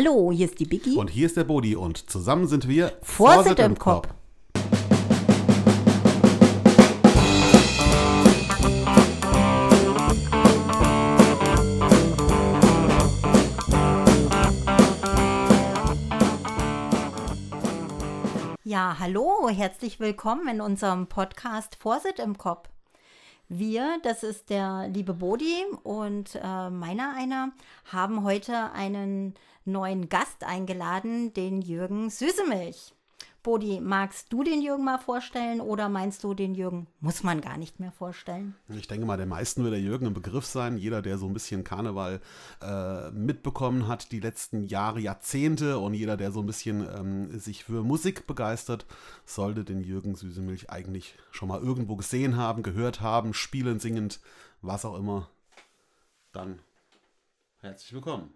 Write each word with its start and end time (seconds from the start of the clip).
Hallo, 0.00 0.30
hier 0.30 0.46
ist 0.46 0.60
die 0.60 0.64
Biggie. 0.64 0.94
Und 0.94 1.10
hier 1.10 1.26
ist 1.26 1.36
der 1.36 1.42
Bodi 1.42 1.74
und 1.74 2.08
zusammen 2.08 2.46
sind 2.46 2.68
wir 2.68 2.92
Vorsitt 3.02 3.58
im 3.58 3.76
Kopf. 3.76 4.06
Ja, 18.62 18.98
hallo, 19.00 19.48
herzlich 19.48 19.98
willkommen 19.98 20.46
in 20.46 20.60
unserem 20.60 21.08
Podcast 21.08 21.74
Vorsitt 21.74 22.20
im 22.20 22.38
Kopf. 22.38 22.68
Wir, 23.48 23.98
das 24.04 24.22
ist 24.22 24.48
der 24.50 24.88
liebe 24.92 25.14
Bodi 25.14 25.64
und 25.82 26.36
äh, 26.36 26.70
meiner 26.70 27.14
einer, 27.16 27.50
haben 27.86 28.22
heute 28.22 28.70
einen 28.72 29.34
neuen 29.68 30.08
Gast 30.08 30.44
eingeladen, 30.44 31.32
den 31.34 31.62
Jürgen 31.62 32.10
Süßemilch. 32.10 32.94
Bodi, 33.48 33.80
magst 33.80 34.32
du 34.32 34.42
den 34.42 34.60
Jürgen 34.60 34.84
mal 34.84 34.98
vorstellen 34.98 35.60
oder 35.60 35.88
meinst 35.88 36.24
du, 36.24 36.34
den 36.34 36.54
Jürgen 36.54 36.88
muss 37.00 37.22
man 37.22 37.40
gar 37.40 37.56
nicht 37.56 37.78
mehr 37.78 37.92
vorstellen? 37.92 38.54
Ich 38.68 38.88
denke 38.88 39.06
mal, 39.06 39.16
der 39.16 39.26
meisten 39.26 39.62
wird 39.62 39.72
der 39.72 39.80
Jürgen 39.80 40.06
ein 40.06 40.12
Begriff 40.12 40.44
sein. 40.44 40.76
Jeder, 40.76 41.02
der 41.02 41.18
so 41.18 41.26
ein 41.26 41.32
bisschen 41.32 41.62
Karneval 41.62 42.20
äh, 42.60 43.10
mitbekommen 43.12 43.86
hat, 43.86 44.10
die 44.12 44.20
letzten 44.20 44.64
Jahre, 44.64 45.00
Jahrzehnte 45.00 45.78
und 45.78 45.94
jeder, 45.94 46.16
der 46.16 46.32
so 46.32 46.40
ein 46.40 46.46
bisschen 46.46 46.86
ähm, 46.94 47.38
sich 47.38 47.64
für 47.64 47.84
Musik 47.84 48.26
begeistert, 48.26 48.86
sollte 49.24 49.64
den 49.64 49.82
Jürgen 49.82 50.14
Süßemilch 50.14 50.68
eigentlich 50.68 51.16
schon 51.30 51.48
mal 51.48 51.60
irgendwo 51.60 51.96
gesehen 51.96 52.36
haben, 52.36 52.62
gehört 52.62 53.00
haben, 53.00 53.32
spielend, 53.34 53.80
singend, 53.80 54.20
was 54.62 54.84
auch 54.84 54.98
immer. 54.98 55.30
Dann 56.32 56.58
herzlich 57.60 57.94
willkommen. 57.94 58.34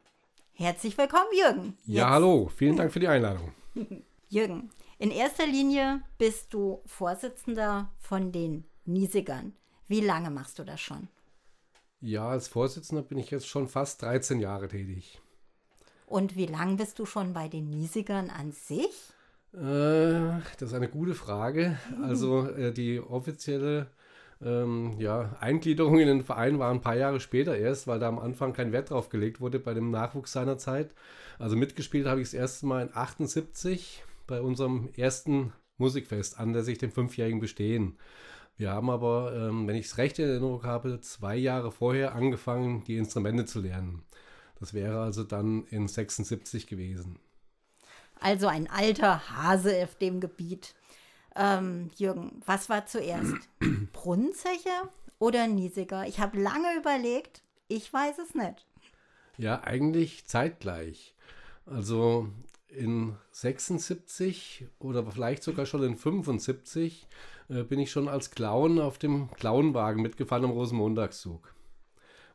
Herzlich 0.54 0.98
willkommen, 0.98 1.30
Jürgen. 1.32 1.78
Ja, 1.86 2.10
hallo, 2.10 2.50
vielen 2.54 2.76
Dank 2.76 2.92
für 2.92 3.00
die 3.00 3.08
Einladung. 3.08 3.52
Jürgen, 4.28 4.70
in 4.98 5.10
erster 5.10 5.46
Linie 5.46 6.02
bist 6.18 6.52
du 6.52 6.82
Vorsitzender 6.84 7.90
von 7.98 8.32
den 8.32 8.64
Niesigern. 8.84 9.54
Wie 9.88 10.00
lange 10.00 10.30
machst 10.30 10.58
du 10.58 10.64
das 10.64 10.80
schon? 10.80 11.08
Ja, 12.00 12.28
als 12.28 12.48
Vorsitzender 12.48 13.02
bin 13.02 13.16
ich 13.16 13.30
jetzt 13.30 13.48
schon 13.48 13.66
fast 13.66 14.02
13 14.02 14.40
Jahre 14.40 14.68
tätig. 14.68 15.22
Und 16.06 16.36
wie 16.36 16.46
lange 16.46 16.76
bist 16.76 16.98
du 16.98 17.06
schon 17.06 17.32
bei 17.32 17.48
den 17.48 17.70
Niesigern 17.70 18.28
an 18.28 18.52
sich? 18.52 19.12
Äh, 19.54 20.40
das 20.58 20.68
ist 20.68 20.74
eine 20.74 20.88
gute 20.88 21.14
Frage. 21.14 21.78
Also 22.02 22.46
äh, 22.46 22.72
die 22.72 23.00
offizielle 23.00 23.90
ähm, 24.44 24.94
ja, 24.98 25.36
Eingliederung 25.40 25.98
in 25.98 26.08
den 26.08 26.24
Verein 26.24 26.58
war 26.58 26.70
ein 26.70 26.80
paar 26.80 26.96
Jahre 26.96 27.20
später 27.20 27.56
erst, 27.56 27.86
weil 27.86 27.98
da 27.98 28.08
am 28.08 28.18
Anfang 28.18 28.52
kein 28.52 28.72
Wert 28.72 28.90
drauf 28.90 29.08
gelegt 29.08 29.40
wurde 29.40 29.58
bei 29.58 29.74
dem 29.74 29.90
Nachwuchs 29.90 30.32
seiner 30.32 30.58
Zeit. 30.58 30.90
Also 31.38 31.56
mitgespielt 31.56 32.06
habe 32.06 32.20
ich 32.20 32.28
das 32.28 32.34
erste 32.34 32.66
Mal 32.66 32.82
in 32.86 32.94
78 32.94 34.04
bei 34.26 34.40
unserem 34.40 34.88
ersten 34.96 35.52
Musikfest 35.78 36.38
anlässlich 36.38 36.78
dem 36.78 36.92
fünfjährigen 36.92 37.40
Bestehen. 37.40 37.96
Wir 38.56 38.70
haben 38.70 38.90
aber, 38.90 39.32
ähm, 39.34 39.66
wenn 39.66 39.76
ich 39.76 39.86
es 39.86 39.98
recht 39.98 40.18
in 40.18 40.28
Erinnerung 40.28 40.62
habe, 40.64 41.00
zwei 41.00 41.36
Jahre 41.36 41.72
vorher 41.72 42.14
angefangen, 42.14 42.84
die 42.84 42.96
Instrumente 42.96 43.44
zu 43.44 43.60
lernen. 43.60 44.02
Das 44.60 44.74
wäre 44.74 45.00
also 45.00 45.24
dann 45.24 45.64
in 45.70 45.88
76 45.88 46.66
gewesen. 46.66 47.18
Also 48.20 48.46
ein 48.46 48.70
alter 48.70 49.28
Hase 49.30 49.82
auf 49.82 49.96
dem 49.96 50.20
Gebiet. 50.20 50.74
Ähm, 51.36 51.90
Jürgen, 51.96 52.42
was 52.44 52.68
war 52.68 52.86
zuerst? 52.86 53.34
Brunnenzeche 53.92 54.70
oder 55.18 55.46
Niesiger? 55.46 56.06
Ich 56.06 56.20
habe 56.20 56.40
lange 56.40 56.76
überlegt, 56.78 57.42
ich 57.68 57.92
weiß 57.92 58.18
es 58.18 58.34
nicht. 58.34 58.66
Ja, 59.38 59.62
eigentlich 59.62 60.26
zeitgleich. 60.26 61.14
Also 61.64 62.28
in 62.68 63.16
76 63.30 64.66
oder 64.78 65.04
vielleicht 65.10 65.42
sogar 65.42 65.66
schon 65.66 65.82
in 65.82 65.96
75 65.96 67.06
äh, 67.48 67.62
bin 67.62 67.78
ich 67.78 67.90
schon 67.90 68.08
als 68.08 68.30
Clown 68.30 68.78
auf 68.78 68.98
dem 68.98 69.30
Clownwagen 69.32 70.02
mitgefahren 70.02 70.44
am 70.44 70.50
Rosenmontagszug. 70.50 71.54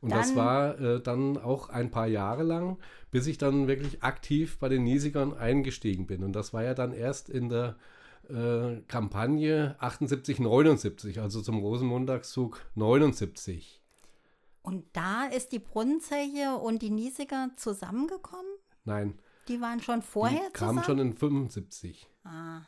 Und 0.02 0.12
dann, 0.12 0.19
das 0.19 0.36
war 0.36 0.80
äh, 0.80 1.02
dann 1.02 1.38
auch 1.38 1.69
ein 1.69 1.90
paar 1.90 2.07
Jahre 2.07 2.44
lang, 2.44 2.78
bis 3.09 3.25
ich 3.28 3.38
dann 3.38 3.68
wirklich 3.68 4.03
aktiv 4.03 4.59
bei 4.59 4.69
den 4.69 4.84
Niesigern 4.84 5.36
eingestiegen 5.36 6.06
bin. 6.06 6.24
Und 6.24 6.34
das 6.34 6.53
war 6.53 6.63
ja 6.63 6.75
dann 6.75 6.94
erst 6.94 7.30
in 7.30 7.50
der 7.50 7.75
äh, 8.29 8.81
Kampagne 8.88 9.75
78, 9.79 10.39
79, 10.39 11.19
also 11.19 11.41
zum 11.41 11.59
Rosenmontagszug 11.59 12.65
79. 12.75 13.81
Und 14.61 14.85
da 14.93 15.25
ist 15.25 15.53
die 15.53 15.59
Brunnenzeche 15.59 16.57
und 16.61 16.81
die 16.81 16.89
Niesiger 16.89 17.51
zusammengekommen? 17.55 18.51
Nein, 18.83 19.17
die 19.47 19.61
waren 19.61 19.81
schon 19.81 20.01
vorher 20.01 20.47
die 20.47 20.53
kamen 20.53 20.83
schon 20.83 20.99
in 20.99 21.13
75. 21.13 22.07
Ah. 22.23 22.61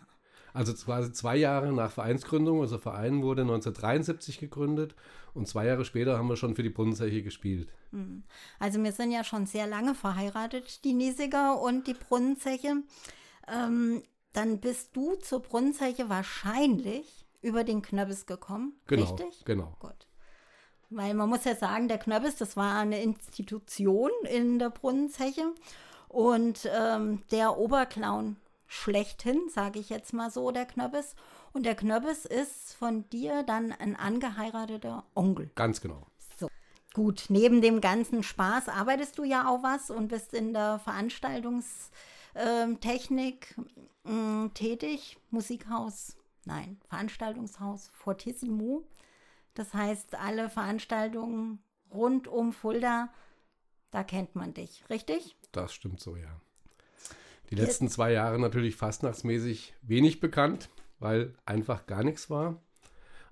Also 0.54 0.74
quasi 0.74 1.12
zwei 1.12 1.36
Jahre 1.36 1.72
nach 1.74 1.92
Vereinsgründung. 1.92 2.62
Also 2.62 2.76
der 2.76 2.82
Verein 2.82 3.22
wurde 3.22 3.42
1973 3.42 4.40
gegründet 4.40 4.96
und 5.34 5.48
zwei 5.48 5.66
Jahre 5.66 5.86
später 5.86 6.18
haben 6.18 6.28
wir 6.28 6.38
schon 6.38 6.56
für 6.56 6.64
die 6.64 6.70
Brunnenzeche 6.70 7.22
gespielt. 7.22 7.72
Hm. 7.92 8.24
Also 8.60 8.82
wir 8.84 8.92
sind 8.92 9.12
ja 9.12 9.24
schon 9.24 9.46
sehr 9.46 9.68
lange 9.68 9.94
verheiratet, 9.96 10.84
die 10.84 10.94
Niesiger 10.94 11.62
und 11.62 11.88
die 11.88 11.94
Brunnenzeche. 11.94 12.84
Ähm, 13.48 14.04
dann 14.34 14.60
bist 14.60 14.96
du 14.96 15.16
zur 15.16 15.42
Brunnenzeche 15.42 16.10
wahrscheinlich 16.10 17.26
über 17.42 17.64
den 17.64 17.82
Knöbbis 17.82 18.26
gekommen, 18.26 18.74
genau, 18.88 19.04
richtig? 19.04 19.46
Genau. 19.46 19.76
Gut. 19.80 20.08
Weil 20.90 21.14
man 21.14 21.30
muss 21.30 21.46
ja 21.46 21.56
sagen, 21.56 21.88
der 21.88 22.00
Knöbbis, 22.00 22.36
das 22.36 22.58
war 22.58 22.80
eine 22.80 23.02
Institution 23.02 24.10
in 24.30 24.60
der 24.60 24.72
Brunnenzeche. 24.72 25.54
Und 26.08 26.68
ähm, 26.74 27.22
der 27.32 27.58
Oberclown 27.58 28.38
schlechthin, 28.66 29.40
sage 29.50 29.80
ich 29.80 29.90
jetzt 29.90 30.14
mal 30.14 30.32
so, 30.32 30.50
der 30.52 30.66
Knöbbis. 30.66 31.16
Und 31.54 31.66
der 31.66 31.76
Knöbbis 31.76 32.26
ist 32.26 32.74
von 32.74 33.08
dir 33.10 33.44
dann 33.44 33.72
ein 33.72 33.96
angeheirateter 33.96 35.04
Onkel. 35.14 35.52
Ganz 35.56 35.82
genau. 35.82 36.08
So. 36.40 36.50
Gut, 36.94 37.26
neben 37.30 37.62
dem 37.62 37.82
ganzen 37.82 38.24
Spaß 38.24 38.70
arbeitest 38.70 39.18
du 39.20 39.24
ja 39.24 39.48
auch 39.48 39.62
was 39.62 39.92
und 39.92 40.08
bist 40.08 40.34
in 40.34 40.54
der 40.54 40.80
Veranstaltungstechnik 42.34 43.56
äh, 44.06 44.50
tätig. 44.54 45.18
Musikhaus, 45.30 46.16
nein, 46.46 46.80
Veranstaltungshaus 46.88 47.90
Fortissimo. 47.94 48.84
Das 49.54 49.74
heißt, 49.74 50.16
alle 50.16 50.50
Veranstaltungen 50.50 51.60
rund 51.92 52.28
um 52.28 52.54
Fulda, 52.54 53.12
da 53.92 54.04
kennt 54.04 54.36
man 54.36 54.54
dich, 54.54 54.84
richtig? 54.90 55.36
Das 55.52 55.74
stimmt 55.74 56.00
so, 56.00 56.16
ja. 56.16 56.40
Die 57.50 57.56
letzten 57.56 57.90
zwei 57.90 58.12
Jahre 58.12 58.40
natürlich 58.40 58.76
fastnachtsmäßig 58.76 59.74
wenig 59.82 60.20
bekannt, 60.20 60.70
weil 61.00 61.34
einfach 61.46 61.88
gar 61.88 62.04
nichts 62.04 62.30
war. 62.30 62.62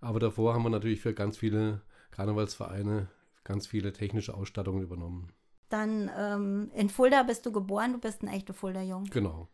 Aber 0.01 0.19
davor 0.19 0.53
haben 0.53 0.63
wir 0.63 0.69
natürlich 0.69 1.01
für 1.01 1.13
ganz 1.13 1.37
viele 1.37 1.81
Karnevalsvereine 2.11 3.09
ganz 3.43 3.65
viele 3.65 3.93
technische 3.93 4.33
Ausstattungen 4.33 4.83
übernommen. 4.83 5.31
Dann 5.69 6.09
ähm, 6.17 6.71
in 6.73 6.89
Fulda 6.89 7.23
bist 7.23 7.45
du 7.45 7.51
geboren, 7.51 7.93
du 7.93 7.99
bist 7.99 8.21
ein 8.23 8.27
echter 8.27 8.53
Fulda-Jung. 8.53 9.05
Genau. 9.05 9.49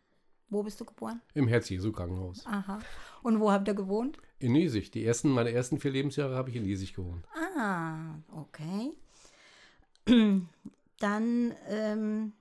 Wo 0.48 0.62
bist 0.62 0.80
du 0.80 0.84
geboren? 0.84 1.20
Im 1.34 1.48
Herz-Jesu-Krankenhaus. 1.48 2.46
Aha. 2.46 2.78
Und 3.22 3.40
wo 3.40 3.50
habt 3.50 3.66
ihr 3.66 3.74
gewohnt? 3.74 4.18
In 4.38 4.52
Niesig. 4.52 4.92
Die 4.92 5.04
ersten, 5.04 5.30
meine 5.30 5.50
ersten 5.50 5.80
vier 5.80 5.90
Lebensjahre 5.90 6.36
habe 6.36 6.50
ich 6.50 6.56
in 6.56 6.62
Niesig 6.62 6.94
gewohnt. 6.94 7.26
Ah, 7.56 8.14
okay. 8.32 8.92
Dann 10.98 11.54
ähm, 11.68 12.32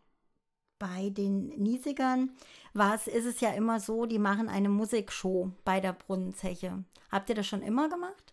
bei 0.78 1.10
den 1.10 1.48
Niesigern 1.48 2.32
war 2.74 2.94
es, 2.94 3.08
ist 3.08 3.26
es 3.26 3.40
ja 3.40 3.52
immer 3.52 3.80
so, 3.80 4.06
die 4.06 4.20
machen 4.20 4.50
eine 4.50 4.70
Musikshow 4.70 5.52
bei 5.64 5.80
der 5.80 5.94
Brunnenzeche. 5.94 6.84
Habt 7.10 7.30
ihr 7.30 7.36
das 7.36 7.48
schon 7.48 7.62
immer 7.62 7.90
gemacht? 7.90 8.33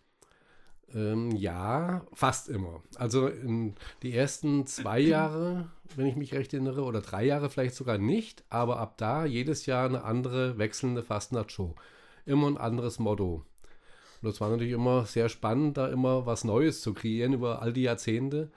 Ähm, 0.93 1.31
ja, 1.31 2.05
fast 2.13 2.49
immer. 2.49 2.81
Also 2.95 3.29
die 4.03 4.13
ersten 4.13 4.65
zwei 4.67 4.99
Jahre, 4.99 5.69
wenn 5.95 6.07
ich 6.07 6.15
mich 6.15 6.33
recht 6.33 6.53
erinnere, 6.53 6.83
oder 6.83 7.01
drei 7.01 7.25
Jahre 7.25 7.49
vielleicht 7.49 7.75
sogar 7.75 7.97
nicht, 7.97 8.43
aber 8.49 8.79
ab 8.79 8.97
da 8.97 9.25
jedes 9.25 9.65
Jahr 9.65 9.85
eine 9.87 10.03
andere 10.03 10.57
wechselnde 10.57 11.03
Fastnachtsshow. 11.03 11.75
Immer 12.25 12.47
ein 12.47 12.57
anderes 12.57 12.99
Motto. 12.99 13.45
Und 14.21 14.29
das 14.29 14.39
war 14.41 14.49
natürlich 14.49 14.73
immer 14.73 15.05
sehr 15.05 15.29
spannend, 15.29 15.77
da 15.77 15.87
immer 15.87 16.25
was 16.25 16.43
Neues 16.43 16.81
zu 16.81 16.93
kreieren 16.93 17.33
über 17.33 17.61
all 17.61 17.73
die 17.73 17.83
Jahrzehnte. 17.83 18.51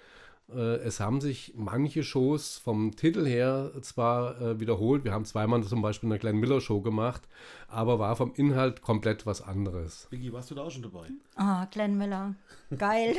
Äh, 0.53 0.77
es 0.79 1.01
haben 1.01 1.21
sich 1.21 1.53
manche 1.57 2.03
Shows 2.03 2.59
vom 2.59 2.95
Titel 2.97 3.27
her 3.27 3.71
zwar 3.83 4.41
äh, 4.41 4.61
wiederholt. 4.61 5.05
Wir 5.05 5.13
haben 5.13 5.25
zweimal 5.25 5.63
zum 5.65 5.83
Beispiel 5.83 6.09
eine 6.09 6.19
Glenn 6.19 6.39
Miller 6.39 6.61
Show 6.61 6.81
gemacht, 6.81 7.23
aber 7.69 7.99
war 7.99 8.17
vom 8.17 8.33
Inhalt 8.35 8.83
komplett 8.83 9.27
was 9.27 9.41
anderes. 9.41 10.07
Vicky, 10.11 10.33
warst 10.33 10.51
du 10.51 10.55
da 10.55 10.63
auch 10.63 10.71
schon 10.71 10.83
dabei? 10.83 11.09
Ah, 11.37 11.63
oh, 11.63 11.67
Glenn 11.71 11.97
Miller. 11.97 12.35
Geil. 12.77 13.17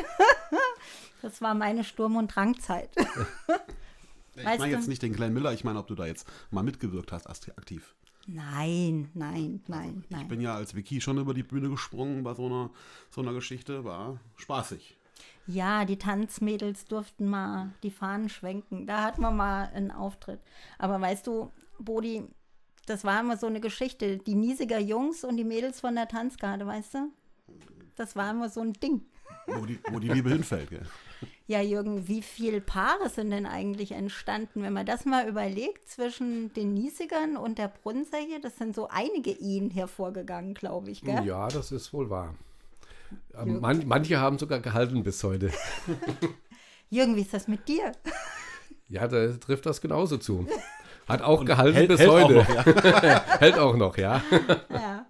das 1.22 1.42
war 1.42 1.56
meine 1.56 1.84
Sturm- 1.84 2.16
und 2.16 2.36
Drangzeit. 2.36 2.90
ich 4.36 4.44
meine 4.44 4.68
jetzt 4.68 4.88
nicht 4.88 5.02
den 5.02 5.14
Glenn 5.14 5.34
Miller, 5.34 5.54
ich 5.54 5.64
meine, 5.64 5.80
ob 5.80 5.88
du 5.88 5.96
da 5.96 6.06
jetzt 6.06 6.28
mal 6.52 6.64
mitgewirkt 6.64 7.12
hast, 7.12 7.28
aktiv. 7.28 7.96
Nein, 8.28 9.12
nein, 9.14 9.62
nein, 9.68 10.04
nein. 10.10 10.22
Ich 10.24 10.28
bin 10.28 10.42
ja 10.42 10.56
als 10.56 10.74
Vicky 10.74 11.00
schon 11.00 11.20
über 11.20 11.36
die 11.36 11.44
Bühne 11.44 11.70
gesprungen 11.70 12.24
bei 12.24 12.34
so 12.34 12.48
einer, 12.48 12.72
so 13.12 13.22
einer 13.22 13.34
Geschichte, 13.34 13.84
war 13.84 14.20
spaßig. 14.36 14.95
Ja, 15.48 15.86
die 15.86 15.98
Tanzmädels 15.98 16.86
durften 16.86 17.28
mal 17.28 17.72
die 17.84 17.92
Fahnen 17.92 18.30
schwenken. 18.30 18.88
Da 18.88 19.04
hatten 19.04 19.22
wir 19.22 19.32
mal 19.32 19.70
einen 19.74 19.92
Auftritt. 19.92 20.40
Aber 20.80 21.00
weißt 21.00 21.28
du, 21.28 21.52
Bodi, 21.78 22.24
das 22.86 23.04
war 23.04 23.20
immer 23.20 23.38
so 23.38 23.48
eine 23.48 23.62
Geschichte. 23.62 24.18
Die 24.18 24.36
Niesiger 24.36 24.80
Jungs 24.80 25.24
und 25.24 25.38
die 25.38 25.44
Mädels 25.44 25.80
von 25.82 25.96
der 25.96 26.08
Tanzgarde, 26.08 26.66
weißt 26.66 26.96
du? 26.96 27.12
Das 27.96 28.16
war 28.16 28.32
immer 28.32 28.50
so 28.50 28.62
ein 28.62 28.74
Ding. 28.74 29.06
Wo 29.48 29.66
die, 29.66 29.80
wo 29.92 30.00
die 30.00 30.10
Liebe 30.10 30.30
hinfällt, 30.30 30.70
gell? 30.70 30.86
Ja, 31.48 31.62
Jürgen, 31.62 32.08
wie 32.08 32.24
viele 32.24 32.60
Paare 32.60 33.08
sind 33.08 33.30
denn 33.30 33.46
eigentlich 33.46 33.92
entstanden? 33.92 34.64
Wenn 34.64 34.74
man 34.74 34.88
das 34.88 35.06
mal 35.06 35.28
überlegt, 35.30 35.88
zwischen 35.88 36.52
den 36.54 36.74
Niesigern 36.74 37.38
und 37.38 37.60
der 37.60 37.68
Brunnensäge, 37.68 38.40
das 38.42 38.58
sind 38.58 38.76
so 38.76 38.88
einige 38.88 39.30
Ehen 39.30 39.70
hervorgegangen, 39.70 40.56
glaube 40.56 40.90
ich, 40.90 41.02
gell? 41.02 41.24
Ja, 41.24 41.48
das 41.48 41.72
ist 41.72 41.94
wohl 41.94 42.10
wahr. 42.10 42.34
Man, 43.46 43.88
manche 43.88 44.20
haben 44.20 44.38
sogar 44.38 44.60
gehalten 44.60 45.04
bis 45.04 45.24
heute. 45.24 45.52
Jürgen, 46.90 47.16
wie 47.16 47.22
ist 47.22 47.34
das 47.34 47.48
mit 47.48 47.68
dir? 47.68 47.92
Ja, 48.88 49.08
da 49.08 49.28
trifft 49.38 49.66
das 49.66 49.82
genauso 49.82 50.18
zu. 50.18 50.48
Hat 51.08 51.22
auch 51.22 51.44
gehalten 51.46 51.76
hält- 51.78 51.88
bis 51.90 52.00
hält 52.00 52.10
auch 52.10 52.24
heute. 52.24 52.34
noch, 52.36 52.50
ja. 53.04 53.26
hält 53.40 53.58
auch 53.58 53.76
noch, 53.76 53.98
ja. 53.98 54.22
Ja. 54.70 55.06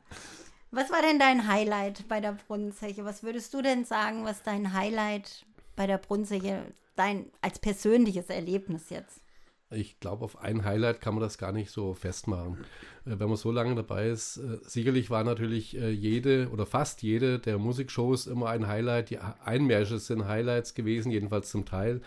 Was 0.72 0.90
war 0.92 1.02
denn 1.02 1.20
dein 1.20 1.48
Highlight 1.48 2.08
bei 2.08 2.20
der 2.20 2.34
Brunnenzeche? 2.48 3.06
Was 3.06 3.24
würdest 3.24 3.54
du 3.54 3.62
denn 3.62 3.86
sagen, 3.86 4.26
was 4.26 4.44
dein 4.44 4.74
Highlight 4.74 5.46
bei 5.76 5.88
der 5.88 5.98
Brunnenzeche, 5.98 6.64
dein 6.96 7.28
als 7.42 7.60
persönliches 7.60 8.28
Erlebnis 8.30 8.90
jetzt? 8.90 9.22
Ich 9.72 10.00
glaube, 10.00 10.24
auf 10.24 10.40
ein 10.40 10.64
Highlight 10.64 11.02
kann 11.02 11.16
man 11.16 11.22
das 11.24 11.38
gar 11.40 11.52
nicht 11.52 11.72
so 11.72 11.96
festmachen. 11.96 12.58
Äh, 13.06 13.20
Wenn 13.20 13.28
man 13.28 13.38
so 13.38 13.52
lange 13.52 13.76
dabei 13.76 14.08
ist, 14.10 14.38
äh, 14.38 14.60
sicherlich 14.64 15.10
war 15.10 15.24
natürlich 15.24 15.76
äh, 15.76 15.90
jede 15.90 16.50
oder 16.50 16.66
fast 16.66 17.02
jede 17.02 17.40
der 17.40 17.58
Musikshows 17.58 18.28
immer 18.28 18.50
ein 18.50 18.68
Highlight. 18.68 19.10
Die 19.10 19.18
Einmärsche 19.18 19.98
sind 20.00 20.28
Highlights 20.28 20.76
gewesen, 20.76 21.12
jedenfalls 21.12 21.50
zum 21.50 21.66
Teil. 21.66 22.02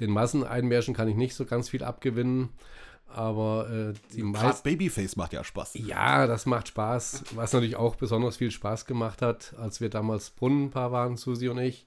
Den 0.00 0.10
Masseneinmärschen 0.10 0.94
kann 0.94 1.08
ich 1.08 1.16
nicht 1.16 1.34
so 1.34 1.44
ganz 1.44 1.68
viel 1.68 1.84
abgewinnen, 1.84 2.50
aber 3.08 3.68
äh, 3.70 4.14
die 4.14 4.22
meisten. 4.22 4.62
Babyface 4.62 5.16
macht 5.16 5.32
ja 5.32 5.44
Spaß. 5.44 5.74
Ja, 5.74 6.26
das 6.26 6.46
macht 6.46 6.68
Spaß. 6.68 7.24
Was 7.34 7.52
natürlich 7.52 7.76
auch 7.76 7.96
besonders 7.96 8.36
viel 8.36 8.50
Spaß 8.50 8.86
gemacht 8.86 9.22
hat, 9.22 9.54
als 9.58 9.80
wir 9.80 9.90
damals 9.90 10.30
Brunnenpaar 10.30 10.92
waren, 10.92 11.16
Susi 11.16 11.48
und 11.48 11.58
ich. 11.58 11.84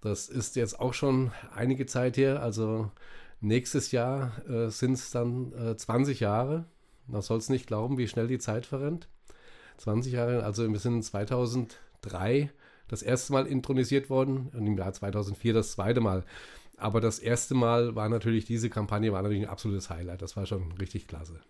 Das 0.00 0.28
ist 0.28 0.56
jetzt 0.56 0.78
auch 0.78 0.94
schon 0.94 1.32
einige 1.54 1.86
Zeit 1.86 2.16
her. 2.16 2.40
Also 2.40 2.90
nächstes 3.40 3.92
Jahr 3.92 4.32
äh, 4.48 4.68
sind 4.68 4.94
es 4.94 5.10
dann 5.10 5.52
äh, 5.52 5.76
20 5.76 6.20
Jahre. 6.20 6.66
Man 7.06 7.22
soll 7.22 7.38
es 7.38 7.48
nicht 7.48 7.66
glauben, 7.66 7.98
wie 7.98 8.08
schnell 8.08 8.28
die 8.28 8.38
Zeit 8.38 8.66
verrennt. 8.66 9.08
20 9.78 10.12
Jahre, 10.12 10.44
also 10.44 10.70
wir 10.70 10.78
sind 10.78 11.02
2003 11.02 12.50
das 12.88 13.02
erste 13.02 13.32
Mal 13.32 13.46
intronisiert 13.46 14.10
worden 14.10 14.50
und 14.54 14.66
im 14.66 14.76
Jahr 14.76 14.92
2004 14.92 15.54
das 15.54 15.72
zweite 15.72 16.00
Mal. 16.00 16.24
Aber 16.76 17.00
das 17.00 17.18
erste 17.18 17.54
Mal 17.54 17.94
war 17.94 18.08
natürlich, 18.08 18.44
diese 18.44 18.70
Kampagne 18.70 19.12
war 19.12 19.22
natürlich 19.22 19.44
ein 19.44 19.50
absolutes 19.50 19.90
Highlight. 19.90 20.22
Das 20.22 20.36
war 20.36 20.46
schon 20.46 20.72
richtig 20.72 21.08
klasse. 21.08 21.40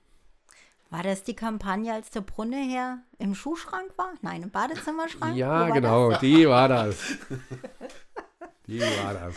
War 0.91 1.02
das 1.02 1.23
die 1.23 1.34
Kampagne, 1.34 1.93
als 1.93 2.11
der 2.11 2.23
Brunneherr 2.23 3.00
im 3.19 3.34
Schuhschrank 3.34 3.93
war? 3.96 4.14
Nein, 4.23 4.43
im 4.43 4.50
Badezimmerschrank? 4.50 5.37
Ja, 5.37 5.69
war 5.69 5.73
genau, 5.73 6.11
Das? 6.11 6.20
die 6.20 6.49
war 6.49 6.69
das. 6.69 6.96
Die 8.69 8.81
war 8.81 9.15
das. 9.15 9.35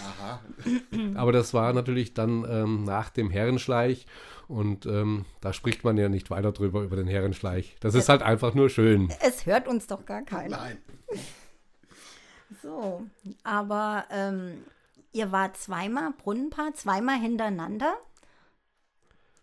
Aber 1.16 1.32
das 1.32 1.54
war 1.54 1.72
natürlich 1.72 2.14
dann 2.14 2.46
ähm, 2.50 2.84
nach 2.84 3.10
dem 3.10 3.30
Herrenschleich 3.30 4.06
und 4.50 4.86
ähm, 4.86 5.26
da 5.40 5.54
spricht 5.54 5.86
man 5.86 5.98
ja 5.98 6.10
nicht 6.10 6.30
weiter 6.30 6.52
drüber, 6.52 6.82
über 6.82 6.98
den 6.98 7.08
Herrenschleich. 7.08 7.78
Das 7.80 7.96
ist 7.96 8.10
halt 8.10 8.22
einfach 8.22 8.54
nur 8.54 8.70
schön. 8.70 9.12
Es 9.22 9.46
hört 9.46 9.70
uns 9.70 9.88
doch 9.88 10.06
gar 10.06 10.24
keiner. 10.24 10.58
Nein. 10.58 10.78
So, 12.62 13.08
aber 13.44 14.04
ähm, 14.12 14.66
ihr 15.14 15.32
wart 15.32 15.56
zweimal 15.56 16.12
Brunnenpaar, 16.12 16.74
zweimal 16.74 17.18
hintereinander. 17.18 17.94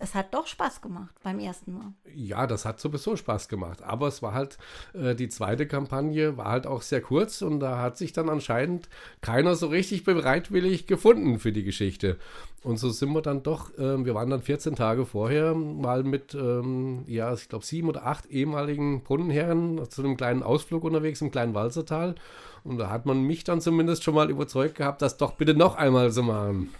Es 0.00 0.14
hat 0.14 0.32
doch 0.32 0.46
Spaß 0.46 0.80
gemacht 0.80 1.12
beim 1.24 1.40
ersten 1.40 1.72
Mal. 1.72 1.92
Ja, 2.14 2.46
das 2.46 2.64
hat 2.64 2.78
sowieso 2.78 3.16
Spaß 3.16 3.48
gemacht. 3.48 3.82
Aber 3.82 4.06
es 4.06 4.22
war 4.22 4.32
halt, 4.32 4.56
äh, 4.94 5.16
die 5.16 5.28
zweite 5.28 5.66
Kampagne 5.66 6.36
war 6.36 6.46
halt 6.46 6.68
auch 6.68 6.82
sehr 6.82 7.00
kurz 7.00 7.42
und 7.42 7.58
da 7.58 7.82
hat 7.82 7.98
sich 7.98 8.12
dann 8.12 8.28
anscheinend 8.28 8.88
keiner 9.22 9.56
so 9.56 9.66
richtig 9.66 10.04
bereitwillig 10.04 10.86
gefunden 10.86 11.40
für 11.40 11.50
die 11.50 11.64
Geschichte. 11.64 12.16
Und 12.62 12.78
so 12.78 12.90
sind 12.90 13.12
wir 13.12 13.22
dann 13.22 13.42
doch, 13.42 13.72
ähm, 13.76 14.04
wir 14.04 14.14
waren 14.14 14.30
dann 14.30 14.42
14 14.42 14.76
Tage 14.76 15.04
vorher 15.04 15.54
mal 15.54 16.04
mit, 16.04 16.32
ähm, 16.32 17.04
ja, 17.08 17.34
ich 17.34 17.48
glaube, 17.48 17.64
sieben 17.64 17.88
oder 17.88 18.06
acht 18.06 18.26
ehemaligen 18.26 19.02
Brunnenherren 19.02 19.90
zu 19.90 20.02
einem 20.02 20.16
kleinen 20.16 20.44
Ausflug 20.44 20.84
unterwegs 20.84 21.20
im 21.22 21.32
kleinen 21.32 21.54
Walzertal. 21.54 22.14
Und 22.62 22.78
da 22.78 22.88
hat 22.90 23.04
man 23.04 23.22
mich 23.22 23.42
dann 23.42 23.60
zumindest 23.60 24.04
schon 24.04 24.14
mal 24.14 24.30
überzeugt 24.30 24.76
gehabt, 24.76 25.02
das 25.02 25.16
doch 25.16 25.32
bitte 25.32 25.54
noch 25.54 25.74
einmal 25.74 26.12
zu 26.12 26.22
machen. 26.22 26.70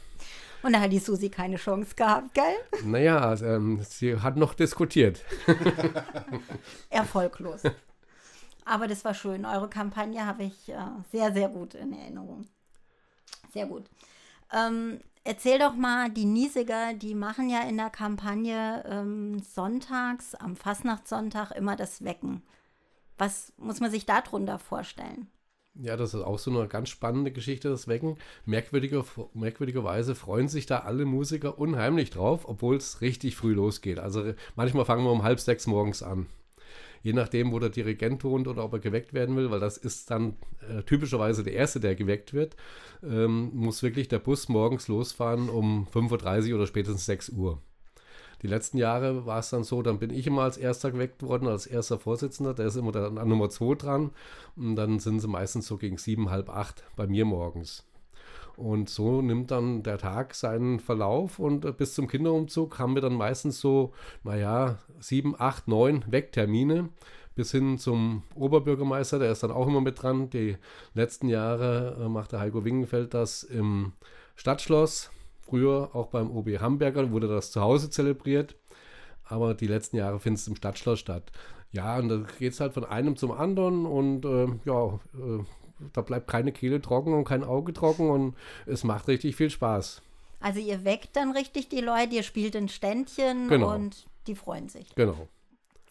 Und 0.63 0.73
da 0.73 0.81
hat 0.81 0.93
die 0.93 0.99
Susi 0.99 1.29
keine 1.29 1.57
Chance 1.57 1.95
gehabt, 1.95 2.35
gell? 2.35 2.83
Naja, 2.85 3.35
ähm, 3.41 3.81
sie 3.83 4.21
hat 4.21 4.37
noch 4.37 4.55
diskutiert. 4.55 5.25
Erfolglos. 6.91 7.63
Aber 8.65 8.87
das 8.87 9.05
war 9.05 9.15
schön. 9.15 9.45
Eure 9.47 9.69
Kampagne 9.69 10.27
habe 10.27 10.45
ich 10.45 10.69
äh, 10.69 10.77
sehr, 11.11 11.33
sehr 11.33 11.49
gut 11.49 11.75
in 11.75 11.93
Erinnerung. 11.93 12.47
Sehr 13.53 13.67
gut. 13.67 13.85
Ähm, 14.53 15.01
erzähl 15.25 15.59
doch 15.59 15.75
mal, 15.75 16.11
die 16.11 16.27
Niesiger, 16.27 16.93
die 16.95 17.15
machen 17.15 17.49
ja 17.49 17.63
in 17.63 17.77
der 17.77 17.91
Kampagne 17.91 18.85
ähm, 18.87 19.41
sonntags, 19.41 20.35
am 20.35 20.57
Fastnachtssonntag, 20.57 21.53
immer 21.53 21.77
das 21.77 22.05
Wecken. 22.05 22.43
Was 23.17 23.53
muss 23.57 23.81
man 23.81 23.91
sich 23.91 24.07
darunter 24.07 24.59
vorstellen? 24.59 25.29
Ja, 25.81 25.97
das 25.97 26.13
ist 26.13 26.23
auch 26.23 26.41
so 26.41 26.51
eine 26.51 26.67
ganz 26.67 26.89
spannende 26.89 27.31
Geschichte, 27.31 27.69
das 27.69 27.87
Wecken. 27.87 28.17
Merkwürdiger, 28.47 29.05
merkwürdigerweise 29.33 30.17
freuen 30.17 30.49
sich 30.49 30.67
da 30.67 30.81
alle 30.81 31.05
Musiker 31.05 31.59
unheimlich 31.59 32.11
drauf, 32.11 32.49
obwohl 32.49 32.77
es 32.77 33.01
richtig 33.01 33.37
früh 33.37 33.55
losgeht. 33.55 34.01
Also 34.01 34.33
manchmal 34.57 34.85
fangen 34.85 35.05
wir 35.05 35.13
um 35.13 35.23
halb 35.23 35.39
sechs 35.39 35.69
morgens 35.69 36.03
an. 36.03 36.27
Je 37.05 37.13
nachdem, 37.13 37.53
wo 37.53 37.61
der 37.61 37.71
Dirigent 37.71 38.25
wohnt 38.25 38.49
oder 38.49 38.65
ob 38.65 38.73
er 38.73 38.81
geweckt 38.81 39.15
werden 39.15 39.37
will, 39.37 39.53
weil 39.53 39.61
das 39.61 39.77
ist 39.77 40.11
dann 40.11 40.35
äh, 40.69 40.83
typischerweise 40.83 41.45
der 41.45 41.53
Erste, 41.53 41.79
der 41.79 41.95
geweckt 41.95 42.35
wird, 42.35 42.57
ähm, 43.05 43.51
muss 43.55 43.85
wirklich 43.85 44.09
der 44.09 44.19
Bus 44.19 44.49
morgens 44.49 44.89
losfahren 44.89 45.49
um 45.49 45.87
5.30 45.95 46.51
Uhr 46.51 46.57
oder 46.57 46.67
spätestens 46.67 47.07
6 47.07 47.29
Uhr. 47.31 47.63
Die 48.43 48.47
letzten 48.47 48.79
Jahre 48.79 49.27
war 49.27 49.41
es 49.41 49.51
dann 49.51 49.65
so, 49.65 49.83
dann 49.83 49.99
bin 49.99 50.11
ich 50.11 50.27
immer 50.27 50.43
als 50.43 50.57
erster 50.57 50.93
geweckt 50.93 51.23
worden, 51.23 51.49
als 51.49 51.67
erster 51.67 51.99
Vorsitzender. 51.99 52.55
Der 52.55 52.67
ist 52.67 52.77
immer 52.77 52.93
dann 52.93 53.19
an 53.19 53.29
Nummer 53.29 53.51
2 53.51 53.75
dran. 53.75 54.11
Und 54.57 54.77
dann 54.77 54.99
sind 55.01 55.21
sie 55.21 55.29
meistens 55.29 55.67
so 55.67 55.77
gegen 55.77 55.99
sieben, 55.99 56.31
halb 56.31 56.49
acht 56.49 56.85
bei 56.97 57.07
mir 57.07 57.25
morgens. 57.25 57.85
Und 58.57 58.91
so 58.91 59.23
nimmt 59.23 59.53
dann 59.53 59.85
der 59.85 59.99
Tag 59.99 60.35
seinen 60.35 60.81
Verlauf 60.81 61.39
und 61.39 61.65
äh, 61.65 61.71
bis 61.71 61.95
zum 61.95 62.09
Kinderumzug 62.09 62.81
haben 62.81 62.97
wir 62.97 63.03
dann 63.03 63.15
meistens 63.15 63.61
so, 63.61 63.93
naja, 64.25 64.79
sieben, 64.99 65.37
acht, 65.39 65.69
neun 65.69 66.05
Wecktermine 66.09 66.89
bis 67.37 67.53
hin 67.53 67.79
zum 67.79 68.25
Oberbürgermeister, 68.35 69.21
der 69.21 69.31
ist 69.31 69.45
dann 69.45 69.53
auch 69.53 69.69
immer 69.69 69.81
mit 69.81 70.03
dran. 70.03 70.29
Die 70.29 70.57
letzten 70.93 71.29
Jahre 71.29 71.97
äh, 72.01 72.09
macht 72.09 72.33
der 72.33 72.41
Heiko 72.41 72.65
Wingenfeld 72.65 73.15
das 73.15 73.45
im 73.45 73.93
Stadtschloss. 74.35 75.13
Früher 75.49 75.91
auch 75.95 76.09
beim 76.09 76.31
OB 76.31 76.61
Hamburger 76.61 77.11
wurde 77.11 77.27
das 77.29 77.51
zu 77.51 77.61
Hause 77.61 77.89
zelebriert, 77.91 78.57
aber 79.25 79.55
die 79.55 79.67
letzten 79.67 79.97
Jahre 79.97 80.21
findet 80.21 80.41
es 80.43 80.49
im 80.49 80.57
Stadtschloss 80.57 80.99
statt. 80.99 81.33
Ja, 81.73 81.99
und 81.99 82.09
da 82.09 82.25
geht 82.39 82.53
es 82.53 82.61
halt 82.61 82.75
von 82.75 82.85
einem 82.85 83.17
zum 83.17 83.31
anderen 83.33 83.87
und 83.87 84.25
äh, 84.25 84.47
ja, 84.65 84.95
äh, 85.15 85.45
da 85.93 86.01
bleibt 86.03 86.29
keine 86.29 86.53
Kehle 86.53 86.81
trocken 86.83 87.13
und 87.15 87.25
kein 87.25 87.45
Auge 87.45 87.73
trocken 87.73 88.11
und 88.11 88.35
es 88.67 88.85
macht 88.85 89.09
richtig 89.09 89.37
viel 89.37 89.51
Spaß. 89.51 90.03
Also 90.41 90.61
ihr 90.61 90.85
weckt 90.85 91.17
dann 91.17 91.33
richtig 91.33 91.69
die 91.69 91.81
Leute, 91.81 92.15
ihr 92.15 92.23
spielt 92.23 92.55
ein 92.55 92.69
Ständchen 92.69 93.49
Genau. 93.49 93.75
und 93.75 94.07
die 94.27 94.35
freuen 94.35 94.69
sich. 94.69 94.95
Genau. 94.95 95.29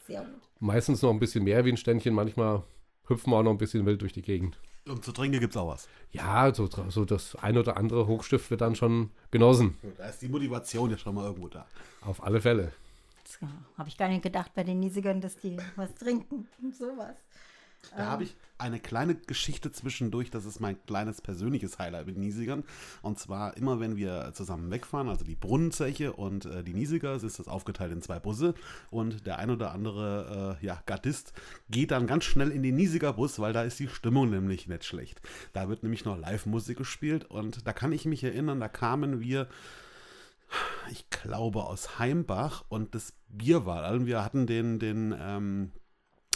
Sehr 0.05 0.21
gut. 0.21 0.41
Meistens 0.59 1.01
noch 1.01 1.11
ein 1.11 1.19
bisschen 1.19 1.43
mehr 1.43 1.65
wie 1.65 1.71
ein 1.71 1.77
Ständchen, 1.77 2.13
manchmal 2.13 2.63
hüpfen 3.07 3.31
wir 3.31 3.37
auch 3.37 3.43
noch 3.43 3.51
ein 3.51 3.57
bisschen 3.57 3.85
wild 3.85 4.01
durch 4.01 4.13
die 4.13 4.21
Gegend. 4.21 4.59
Und 4.89 5.03
zu 5.03 5.11
trinken 5.11 5.39
gibt 5.39 5.53
es 5.53 5.57
auch 5.57 5.67
was. 5.67 5.87
Ja, 6.11 6.53
so, 6.53 6.69
so 6.89 7.05
das 7.05 7.35
ein 7.35 7.57
oder 7.57 7.77
andere 7.77 8.07
Hochstift 8.07 8.49
wird 8.49 8.61
dann 8.61 8.75
schon 8.75 9.11
genossen. 9.31 9.77
Da 9.97 10.07
ist 10.07 10.21
die 10.21 10.29
Motivation 10.29 10.89
ja 10.89 10.97
schon 10.97 11.15
mal 11.15 11.25
irgendwo 11.25 11.47
da. 11.47 11.65
Auf 12.01 12.23
alle 12.23 12.41
Fälle. 12.41 12.71
Das 13.23 13.39
habe 13.77 13.89
ich 13.89 13.97
gar 13.97 14.07
nicht 14.07 14.23
gedacht 14.23 14.51
bei 14.55 14.63
den 14.63 14.79
Niesigern, 14.79 15.19
dass 15.19 15.37
die 15.37 15.57
was 15.75 15.93
trinken 15.95 16.47
und 16.61 16.75
sowas. 16.75 17.15
Da 17.95 18.05
habe 18.05 18.23
ich 18.23 18.35
eine 18.57 18.79
kleine 18.79 19.15
Geschichte 19.15 19.71
zwischendurch. 19.71 20.31
Das 20.31 20.45
ist 20.45 20.59
mein 20.59 20.83
kleines 20.85 21.21
persönliches 21.21 21.77
Highlight 21.77 22.07
mit 22.07 22.17
Niesigern. 22.17 22.63
Und 23.01 23.19
zwar 23.19 23.55
immer, 23.57 23.79
wenn 23.79 23.97
wir 23.97 24.31
zusammen 24.33 24.71
wegfahren, 24.71 25.09
also 25.09 25.23
die 25.23 25.35
Brunnenzeche 25.35 26.13
und 26.13 26.45
äh, 26.45 26.63
die 26.63 26.73
Niesiger, 26.73 27.13
es 27.13 27.23
ist 27.23 27.39
das 27.39 27.47
aufgeteilt 27.47 27.91
in 27.91 28.01
zwei 28.01 28.19
Busse. 28.19 28.55
Und 28.89 29.27
der 29.27 29.39
ein 29.39 29.49
oder 29.49 29.71
andere 29.71 30.57
äh, 30.61 30.65
ja, 30.65 30.81
Gardist 30.85 31.33
geht 31.69 31.91
dann 31.91 32.07
ganz 32.07 32.23
schnell 32.23 32.51
in 32.51 32.63
den 32.63 32.75
Niesiger 32.75 33.13
Bus, 33.13 33.39
weil 33.39 33.53
da 33.53 33.63
ist 33.63 33.79
die 33.79 33.87
Stimmung 33.87 34.29
nämlich 34.29 34.67
nicht 34.67 34.85
schlecht. 34.85 35.21
Da 35.53 35.69
wird 35.69 35.83
nämlich 35.83 36.05
noch 36.05 36.17
Live-Musik 36.17 36.77
gespielt. 36.77 37.25
Und 37.25 37.67
da 37.67 37.73
kann 37.73 37.91
ich 37.91 38.05
mich 38.05 38.23
erinnern, 38.23 38.59
da 38.59 38.67
kamen 38.67 39.19
wir 39.21 39.47
ich 40.89 41.09
glaube, 41.09 41.65
aus 41.65 41.99
Heimbach 41.99 42.63
und 42.69 42.95
das 42.95 43.13
Bier 43.27 43.65
war. 43.65 43.83
Also 43.83 44.05
wir 44.05 44.23
hatten 44.23 44.47
den, 44.47 44.79
den, 44.79 45.13
ähm, 45.19 45.71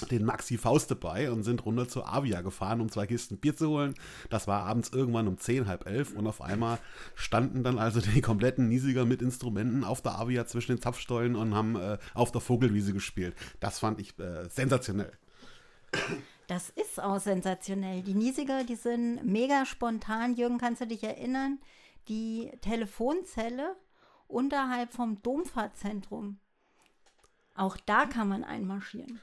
den 0.07 0.25
Maxi 0.25 0.57
Faust 0.57 0.91
dabei 0.91 1.31
und 1.31 1.43
sind 1.43 1.65
runter 1.65 1.87
zur 1.87 2.11
Avia 2.11 2.41
gefahren, 2.41 2.81
um 2.81 2.91
zwei 2.91 3.07
Kisten 3.07 3.37
Bier 3.37 3.55
zu 3.55 3.69
holen. 3.69 3.93
Das 4.29 4.47
war 4.47 4.63
abends 4.63 4.89
irgendwann 4.89 5.27
um 5.27 5.37
10, 5.37 5.67
halb 5.67 5.85
elf 5.85 6.13
und 6.13 6.27
auf 6.27 6.41
einmal 6.41 6.79
standen 7.15 7.63
dann 7.63 7.77
also 7.77 8.01
die 8.01 8.21
kompletten 8.21 8.67
Niesiger 8.67 9.05
mit 9.05 9.21
Instrumenten 9.21 9.83
auf 9.83 10.01
der 10.01 10.19
Avia 10.19 10.45
zwischen 10.45 10.75
den 10.75 10.81
Zapfstollen 10.81 11.35
und 11.35 11.55
haben 11.55 11.75
äh, 11.75 11.97
auf 12.13 12.31
der 12.31 12.41
Vogelwiese 12.41 12.93
gespielt. 12.93 13.35
Das 13.59 13.79
fand 13.79 13.99
ich 13.99 14.17
äh, 14.19 14.47
sensationell. 14.49 15.11
Das 16.47 16.69
ist 16.69 16.99
auch 17.01 17.19
sensationell. 17.19 18.01
Die 18.01 18.13
Niesiger, 18.13 18.63
die 18.63 18.75
sind 18.75 19.23
mega 19.23 19.65
spontan. 19.65 20.35
Jürgen, 20.35 20.57
kannst 20.57 20.81
du 20.81 20.87
dich 20.87 21.03
erinnern? 21.03 21.59
Die 22.07 22.51
Telefonzelle 22.61 23.75
unterhalb 24.27 24.91
vom 24.91 25.21
Domfahrtzentrum. 25.21 26.39
Auch 27.55 27.77
da 27.77 28.05
kann 28.05 28.27
man 28.27 28.43
einmarschieren. 28.43 29.21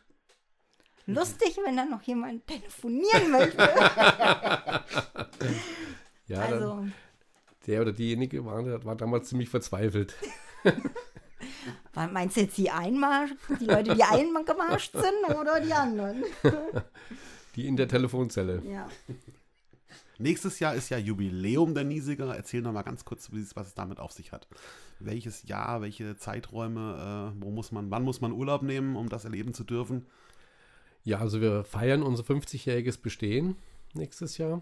Lustig, 1.08 1.58
wenn 1.64 1.74
da 1.74 1.86
noch 1.86 2.02
jemand 2.02 2.46
telefonieren 2.46 3.30
möchte. 3.30 3.56
ja, 6.26 6.40
also. 6.40 6.68
Dann, 6.68 6.92
der 7.66 7.80
oder 7.80 7.92
diejenige 7.92 8.44
war, 8.44 8.84
war 8.84 8.94
damals 8.94 9.30
ziemlich 9.30 9.48
verzweifelt. 9.48 10.14
Meinst 12.12 12.36
du 12.36 12.42
jetzt 12.42 12.58
die 12.58 12.70
Einmarsch, 12.70 13.30
die 13.58 13.64
Leute, 13.64 13.94
die 13.94 14.02
eingemarscht 14.02 14.92
sind 14.92 15.34
oder 15.34 15.60
die 15.60 15.72
anderen? 15.72 16.24
Die 17.56 17.66
in 17.66 17.76
der 17.76 17.88
Telefonzelle. 17.88 18.62
Ja. 18.64 18.88
Nächstes 20.18 20.60
Jahr 20.60 20.76
ist 20.76 20.90
ja 20.90 20.98
Jubiläum 20.98 21.74
der 21.74 21.82
Niesiger. 21.82 22.36
Erzähl 22.36 22.62
noch 22.62 22.72
mal 22.72 22.82
ganz 22.82 23.04
kurz, 23.04 23.30
was 23.54 23.66
es 23.66 23.74
damit 23.74 23.98
auf 23.98 24.12
sich 24.12 24.30
hat. 24.30 24.46
Welches 25.00 25.42
Jahr, 25.48 25.80
welche 25.80 26.16
Zeiträume, 26.16 27.32
äh, 27.34 27.42
wo 27.42 27.50
muss 27.50 27.72
man, 27.72 27.90
wann 27.90 28.04
muss 28.04 28.20
man 28.20 28.30
Urlaub 28.30 28.62
nehmen, 28.62 28.94
um 28.94 29.08
das 29.08 29.24
erleben 29.24 29.54
zu 29.54 29.64
dürfen? 29.64 30.06
Ja, 31.08 31.20
also 31.20 31.40
wir 31.40 31.64
feiern 31.64 32.02
unser 32.02 32.22
50-jähriges 32.22 33.00
Bestehen 33.00 33.56
nächstes 33.94 34.36
Jahr. 34.36 34.60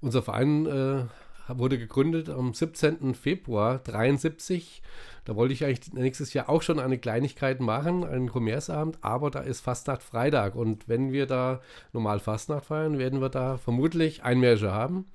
Unser 0.00 0.20
Verein 0.20 0.66
äh, 0.66 1.04
wurde 1.46 1.78
gegründet 1.78 2.28
am 2.28 2.52
17. 2.52 3.14
Februar 3.14 3.78
73. 3.78 4.82
Da 5.24 5.36
wollte 5.36 5.54
ich 5.54 5.64
eigentlich 5.64 5.92
nächstes 5.92 6.34
Jahr 6.34 6.48
auch 6.48 6.62
schon 6.62 6.80
eine 6.80 6.98
Kleinigkeit 6.98 7.60
machen, 7.60 8.02
einen 8.02 8.30
Kommersabend, 8.30 8.98
aber 9.02 9.30
da 9.30 9.42
ist 9.42 9.60
Fastnacht 9.60 10.02
Freitag 10.02 10.56
und 10.56 10.88
wenn 10.88 11.12
wir 11.12 11.26
da 11.26 11.60
normal 11.92 12.18
Fastnacht 12.18 12.64
feiern, 12.64 12.98
werden 12.98 13.20
wir 13.20 13.28
da 13.28 13.56
vermutlich 13.56 14.24
Einmärsche 14.24 14.72
haben. 14.72 15.06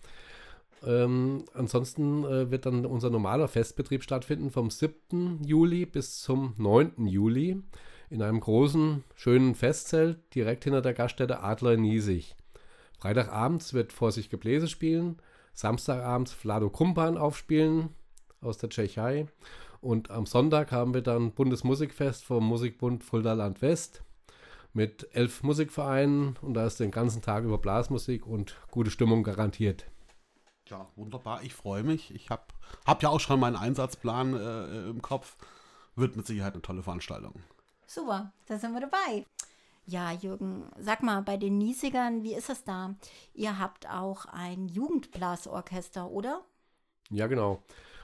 Ähm, 0.88 1.44
ansonsten 1.54 2.24
äh, 2.24 2.50
wird 2.50 2.66
dann 2.66 2.86
unser 2.86 3.10
normaler 3.10 3.50
Festbetrieb 3.50 4.04
stattfinden 4.04 4.52
vom 4.52 4.70
7. 4.70 5.42
Juli 5.44 5.86
bis 5.86 6.22
zum 6.22 6.54
9. 6.56 7.08
Juli 7.08 7.62
in 8.10 8.22
einem 8.22 8.40
großen, 8.40 9.04
schönen 9.16 9.56
Festzelt 9.56 10.20
direkt 10.34 10.64
hinter 10.64 10.82
der 10.82 10.94
Gaststätte 10.94 11.42
Adler 11.42 11.74
in 11.74 11.82
Niesig. 11.82 12.36
Freitagabends 13.00 13.74
wird 13.74 13.94
Vorsicht 13.94 14.30
Gebläse 14.30 14.68
spielen, 14.68 15.18
Samstagabends 15.54 16.34
Vlado 16.34 16.70
Kumpan 16.70 17.18
aufspielen 17.18 17.90
aus 18.42 18.58
der 18.58 18.70
Tschechei 18.70 19.28
und 19.82 20.10
am 20.10 20.26
Sonntag 20.26 20.72
haben 20.72 20.94
wir 20.94 21.02
dann 21.02 21.32
Bundesmusikfest 21.32 22.26
vom 22.26 22.46
Musikbund 22.48 23.04
Fulda 23.04 23.34
Land 23.34 23.62
West 23.62 24.04
mit 24.74 25.08
elf 25.14 25.44
Musikvereinen 25.44 26.38
und 26.42 26.56
da 26.56 26.66
ist 26.66 26.80
den 26.80 26.92
ganzen 26.92 27.22
Tag 27.22 27.44
über 27.44 27.58
Blasmusik 27.58 28.26
und 28.26 28.58
gute 28.72 28.92
Stimmung 28.92 29.24
garantiert. 29.24 29.86
Ja, 30.68 30.90
wunderbar. 30.96 31.44
Ich 31.44 31.54
freue 31.54 31.84
mich. 31.84 32.14
Ich 32.14 32.30
habe 32.30 32.44
hab 32.86 33.04
ja 33.04 33.10
auch 33.10 33.20
schon 33.20 33.40
meinen 33.40 33.56
Einsatzplan 33.56 34.34
äh, 34.34 34.90
im 34.90 35.02
Kopf. 35.02 35.38
Wird 35.96 36.16
mit 36.16 36.26
Sicherheit 36.26 36.54
eine 36.54 36.64
tolle 36.64 36.82
Veranstaltung. 36.84 37.44
Super, 37.88 38.32
da 38.48 38.58
sind 38.58 38.74
wir 38.74 38.82
dabei. 38.82 39.26
Ja, 39.86 40.12
Jürgen, 40.12 40.64
sag 40.80 41.04
mal, 41.04 41.22
bei 41.22 41.38
den 41.38 41.58
Niesigern, 41.58 42.24
wie 42.24 42.34
ist 42.34 42.50
es 42.50 42.64
da? 42.64 42.96
Ihr 43.34 43.60
habt 43.60 43.88
auch 43.88 44.26
ein 44.26 44.68
Jugendblasorchester, 44.68 46.10
oder? 46.10 46.44
Ja, 47.12 47.28
genau. 47.28 47.62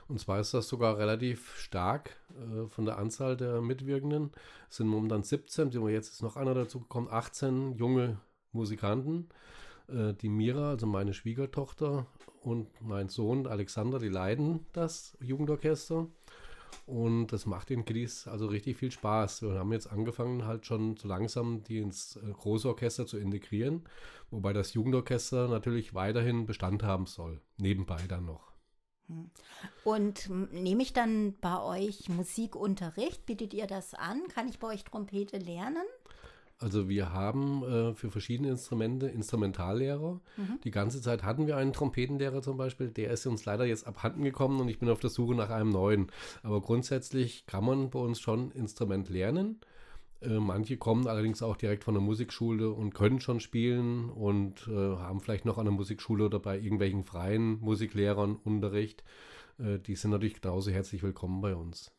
Und 0.08 0.20
zwar 0.20 0.40
ist 0.40 0.54
das 0.54 0.68
sogar 0.68 0.98
relativ 0.98 1.56
stark 1.58 2.18
äh, 2.32 2.68
von 2.68 2.86
der 2.86 3.00
Anzahl 3.00 3.36
der 3.36 3.62
Mitwirkenden. 3.62 4.32
Es 4.70 4.78
sind 4.78 4.88
momentan 4.88 5.24
17, 5.24 5.72
jetzt 5.90 6.12
ist 6.12 6.22
noch 6.22 6.36
einer 6.36 6.54
dazu 6.54 6.82
gekommen, 6.82 7.08
18 7.10 7.74
junge 7.78 8.20
Musikanten. 8.52 9.30
Äh, 9.88 10.14
die 10.14 10.30
Mira, 10.30 10.72
also 10.72 10.86
meine 10.86 11.14
Schwiegertochter, 11.14 12.06
und 12.42 12.70
mein 12.82 13.08
Sohn 13.08 13.48
Alexander, 13.48 14.00
die 14.00 14.10
leiden 14.10 14.66
das 14.74 15.18
Jugendorchester. 15.22 16.08
Und 16.86 17.28
das 17.28 17.46
macht 17.46 17.70
den 17.70 17.86
Kiddies 17.86 18.28
also 18.28 18.48
richtig 18.48 18.78
viel 18.78 18.92
Spaß. 18.92 19.44
Wir 19.44 19.60
haben 19.60 19.72
jetzt 19.72 19.88
angefangen, 19.88 20.46
halt 20.46 20.66
schon 20.66 20.98
so 20.98 21.08
langsam 21.08 21.64
die 21.64 21.80
ins 21.80 22.18
äh, 22.18 22.32
große 22.32 22.68
Orchester 22.68 23.06
zu 23.06 23.18
integrieren, 23.18 23.84
wobei 24.30 24.54
das 24.54 24.74
Jugendorchester 24.74 25.48
natürlich 25.48 25.94
weiterhin 25.94 26.46
Bestand 26.46 26.84
haben 26.84 27.06
soll, 27.06 27.42
nebenbei 27.58 28.02
dann 28.08 28.26
noch. 28.26 28.52
Hm. 29.08 29.30
Und 29.84 30.30
nehme 30.52 30.82
ich 30.82 30.94
dann 30.94 31.36
bei 31.40 31.62
euch 31.62 32.10
Musikunterricht? 32.10 33.26
Bietet 33.26 33.54
ihr 33.54 33.68
das 33.68 33.94
an? 33.94 34.28
Kann 34.30 34.48
ich 34.48 34.60
bei 34.60 34.68
euch 34.68 34.84
Trompete 34.84 35.38
lernen? 35.38 35.86
Also 36.62 36.88
wir 36.88 37.12
haben 37.12 37.64
äh, 37.64 37.94
für 37.96 38.12
verschiedene 38.12 38.50
Instrumente 38.50 39.08
Instrumentallehrer. 39.08 40.22
Mhm. 40.38 40.60
Die 40.64 40.72
ganze 40.72 41.02
Zeit 41.02 41.24
hatten 41.24 41.48
wir 41.48 41.58
einen 41.58 41.74
Trompetenlehrer 41.74 42.42
zum 42.42 42.58
Beispiel, 42.58 42.90
der 42.90 43.12
ist 43.12 43.26
uns 43.26 43.46
leider 43.46 43.66
jetzt 43.66 43.88
abhanden 43.88 44.24
gekommen 44.24 44.60
und 44.60 44.68
ich 44.68 44.80
bin 44.80 44.90
auf 44.90 45.00
der 45.00 45.10
Suche 45.10 45.36
nach 45.36 45.50
einem 45.50 45.70
neuen. 45.70 46.12
Aber 46.44 46.62
grundsätzlich 46.62 47.46
kann 47.48 47.66
man 47.66 47.90
bei 47.90 48.00
uns 48.00 48.20
schon 48.20 48.52
Instrument 48.52 49.10
lernen. 49.10 49.60
Äh, 50.22 50.40
manche 50.40 50.78
kommen 50.78 51.08
allerdings 51.08 51.42
auch 51.42 51.58
direkt 51.58 51.84
von 51.84 51.96
der 51.96 52.04
Musikschule 52.04 52.70
und 52.70 52.94
können 52.94 53.20
schon 53.20 53.40
spielen 53.40 54.10
und 54.10 54.68
äh, 54.68 54.72
haben 54.72 55.20
vielleicht 55.20 55.46
noch 55.46 55.58
an 55.58 55.66
der 55.66 55.74
Musikschule 55.74 56.26
oder 56.26 56.40
bei 56.40 56.60
irgendwelchen 56.60 57.04
freien 57.04 57.60
Musiklehrern 57.60 58.36
Unterricht. 58.36 59.04
Äh, 59.58 59.80
die 59.80 59.96
sind 59.96 60.12
natürlich 60.12 60.40
genauso 60.42 60.70
herzlich 60.70 61.02
willkommen 61.02 61.42
bei 61.42 61.56
uns. 61.56 61.92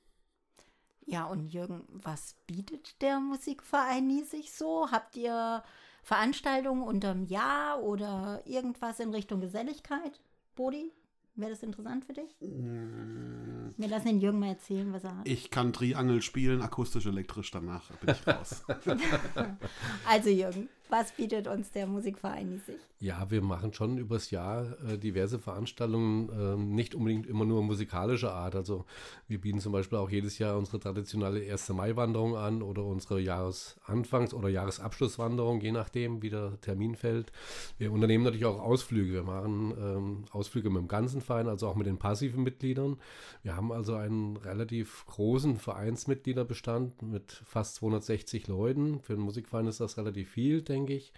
Ja, 1.06 1.25
und 1.25 1.49
Jürgen, 1.49 1.82
was 1.88 2.37
bietet 2.47 3.00
der 3.02 3.21
Musikverein 3.21 4.06
Niesig 4.06 4.52
so? 4.52 4.90
Habt 4.90 5.16
ihr 5.16 5.62
Veranstaltungen 6.02 6.82
unterm 6.82 7.25
Jahr 7.25 7.82
oder 7.82 8.42
irgendwas 8.47 9.00
in 9.00 9.11
Richtung 9.11 9.40
Geselligkeit? 9.40 10.21
Bodi? 10.54 10.92
Wäre 11.35 11.50
das 11.50 11.62
interessant 11.62 12.04
für 12.04 12.12
dich? 12.12 12.37
Mm. 12.40 13.71
Wir 13.78 13.88
lassen 13.88 14.09
den 14.09 14.21
Jürgen 14.21 14.38
mal 14.38 14.49
erzählen, 14.49 14.92
was 14.92 15.04
er 15.04 15.16
hat. 15.16 15.26
Ich 15.26 15.50
kann 15.50 15.73
Triangel 15.73 16.21
spielen, 16.21 16.61
akustisch, 16.61 17.06
elektrisch, 17.06 17.50
danach 17.50 17.90
bin 17.92 18.14
ich 18.14 18.26
raus. 18.26 18.64
also 20.06 20.28
Jürgen, 20.28 20.68
was 20.92 21.11
bietet 21.12 21.49
uns 21.49 21.70
der 21.70 21.87
Musikverein 21.87 22.50
Niesig? 22.50 22.76
Ja, 23.00 23.30
wir 23.30 23.42
machen 23.42 23.72
schon 23.72 23.99
übers 23.99 24.30
Jahr 24.30 24.76
äh, 24.87 24.96
diverse 24.96 25.40
Veranstaltungen, 25.40 26.28
äh, 26.28 26.56
nicht 26.56 26.94
unbedingt 26.94 27.26
immer 27.26 27.44
nur 27.44 27.62
musikalischer 27.62 28.32
Art. 28.32 28.54
Also 28.54 28.84
wir 29.26 29.40
bieten 29.40 29.58
zum 29.58 29.72
Beispiel 29.72 29.99
auch 29.99 30.11
jedes 30.11 30.38
Jahr 30.38 30.56
unsere 30.56 30.78
traditionelle 30.78 31.50
1. 31.50 31.70
Mai-Wanderung 31.70 32.37
an 32.37 32.62
oder 32.62 32.84
unsere 32.84 33.18
Jahresanfangs- 33.18 34.34
oder 34.34 34.50
Jahresabschlusswanderung, 34.50 35.62
je 35.62 35.72
nachdem, 35.72 36.22
wie 36.22 36.30
der 36.30 36.61
Termin 36.61 36.94
fällt. 36.94 37.32
Wir 37.78 37.90
unternehmen 37.90 38.22
natürlich 38.22 38.44
auch 38.44 38.61
Ausflüge. 38.61 39.14
Wir 39.14 39.22
machen 39.25 39.75
ähm, 39.76 40.25
Ausflüge 40.30 40.68
mit 40.68 40.82
dem 40.82 40.88
ganzen 40.88 41.22
Verein, 41.22 41.49
also 41.49 41.68
auch 41.68 41.75
mit 41.75 41.87
den 41.87 41.99
passiven 41.99 42.44
Mitgliedern. 42.44 42.99
Wir 43.42 43.56
haben 43.56 43.72
also 43.72 43.94
einen 43.94 44.37
relativ 44.37 45.06
großen 45.06 45.56
Vereinsmitgliederbestand 45.56 47.00
mit 47.02 47.32
fast 47.46 47.76
260 47.76 48.46
Leuten. 48.46 49.00
Für 49.00 49.14
den 49.14 49.22
Musikverein 49.22 49.66
ist 49.66 49.80
das 49.80 49.96
relativ 49.96 50.28
viel, 50.28 50.62
denke 50.62 50.81
denke 50.82 50.94
ich. 50.94 51.12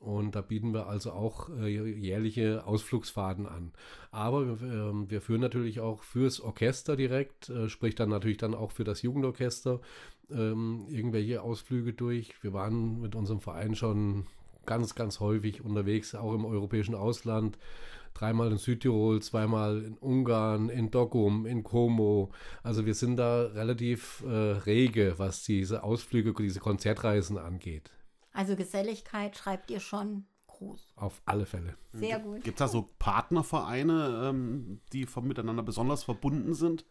Und 0.00 0.34
da 0.34 0.42
bieten 0.42 0.74
wir 0.74 0.86
also 0.86 1.12
auch 1.12 1.48
äh, 1.48 1.66
jährliche 1.66 2.66
Ausflugsfahrten 2.66 3.46
an. 3.46 3.72
Aber 4.10 4.42
äh, 4.42 5.10
wir 5.10 5.22
führen 5.22 5.40
natürlich 5.40 5.80
auch 5.80 6.02
fürs 6.02 6.40
Orchester 6.40 6.94
direkt, 6.94 7.48
äh, 7.48 7.70
sprich 7.70 7.94
dann 7.94 8.10
natürlich 8.10 8.36
dann 8.36 8.54
auch 8.54 8.70
für 8.70 8.84
das 8.84 9.00
Jugendorchester, 9.00 9.80
ähm, 10.30 10.86
irgendwelche 10.90 11.40
Ausflüge 11.40 11.94
durch. 11.94 12.34
Wir 12.42 12.52
waren 12.52 13.00
mit 13.00 13.14
unserem 13.14 13.40
Verein 13.40 13.74
schon 13.74 14.26
ganz, 14.66 14.94
ganz 14.94 15.20
häufig 15.20 15.64
unterwegs, 15.64 16.14
auch 16.14 16.34
im 16.34 16.44
europäischen 16.44 16.94
Ausland. 16.94 17.56
Dreimal 18.12 18.52
in 18.52 18.58
Südtirol, 18.58 19.22
zweimal 19.22 19.82
in 19.82 19.94
Ungarn, 19.94 20.68
in 20.68 20.90
Dokkum, 20.90 21.46
in 21.46 21.64
Como. 21.64 22.30
Also 22.62 22.84
wir 22.84 22.94
sind 22.94 23.16
da 23.16 23.46
relativ 23.46 24.22
äh, 24.26 24.28
rege, 24.28 25.14
was 25.16 25.44
diese 25.44 25.82
Ausflüge, 25.82 26.34
diese 26.34 26.60
Konzertreisen 26.60 27.38
angeht. 27.38 27.90
Also 28.34 28.56
Geselligkeit 28.56 29.36
schreibt 29.36 29.70
ihr 29.70 29.80
schon 29.80 30.26
groß. 30.48 30.92
Auf 30.96 31.22
alle 31.24 31.46
Fälle. 31.46 31.76
Sehr 31.92 32.18
gut. 32.18 32.44
Gibt 32.44 32.60
es 32.60 32.66
da 32.66 32.68
so 32.68 32.90
Partnervereine, 32.98 34.28
ähm, 34.28 34.80
die 34.92 35.06
von, 35.06 35.26
miteinander 35.26 35.62
besonders 35.62 36.04
verbunden 36.04 36.52
sind? 36.52 36.84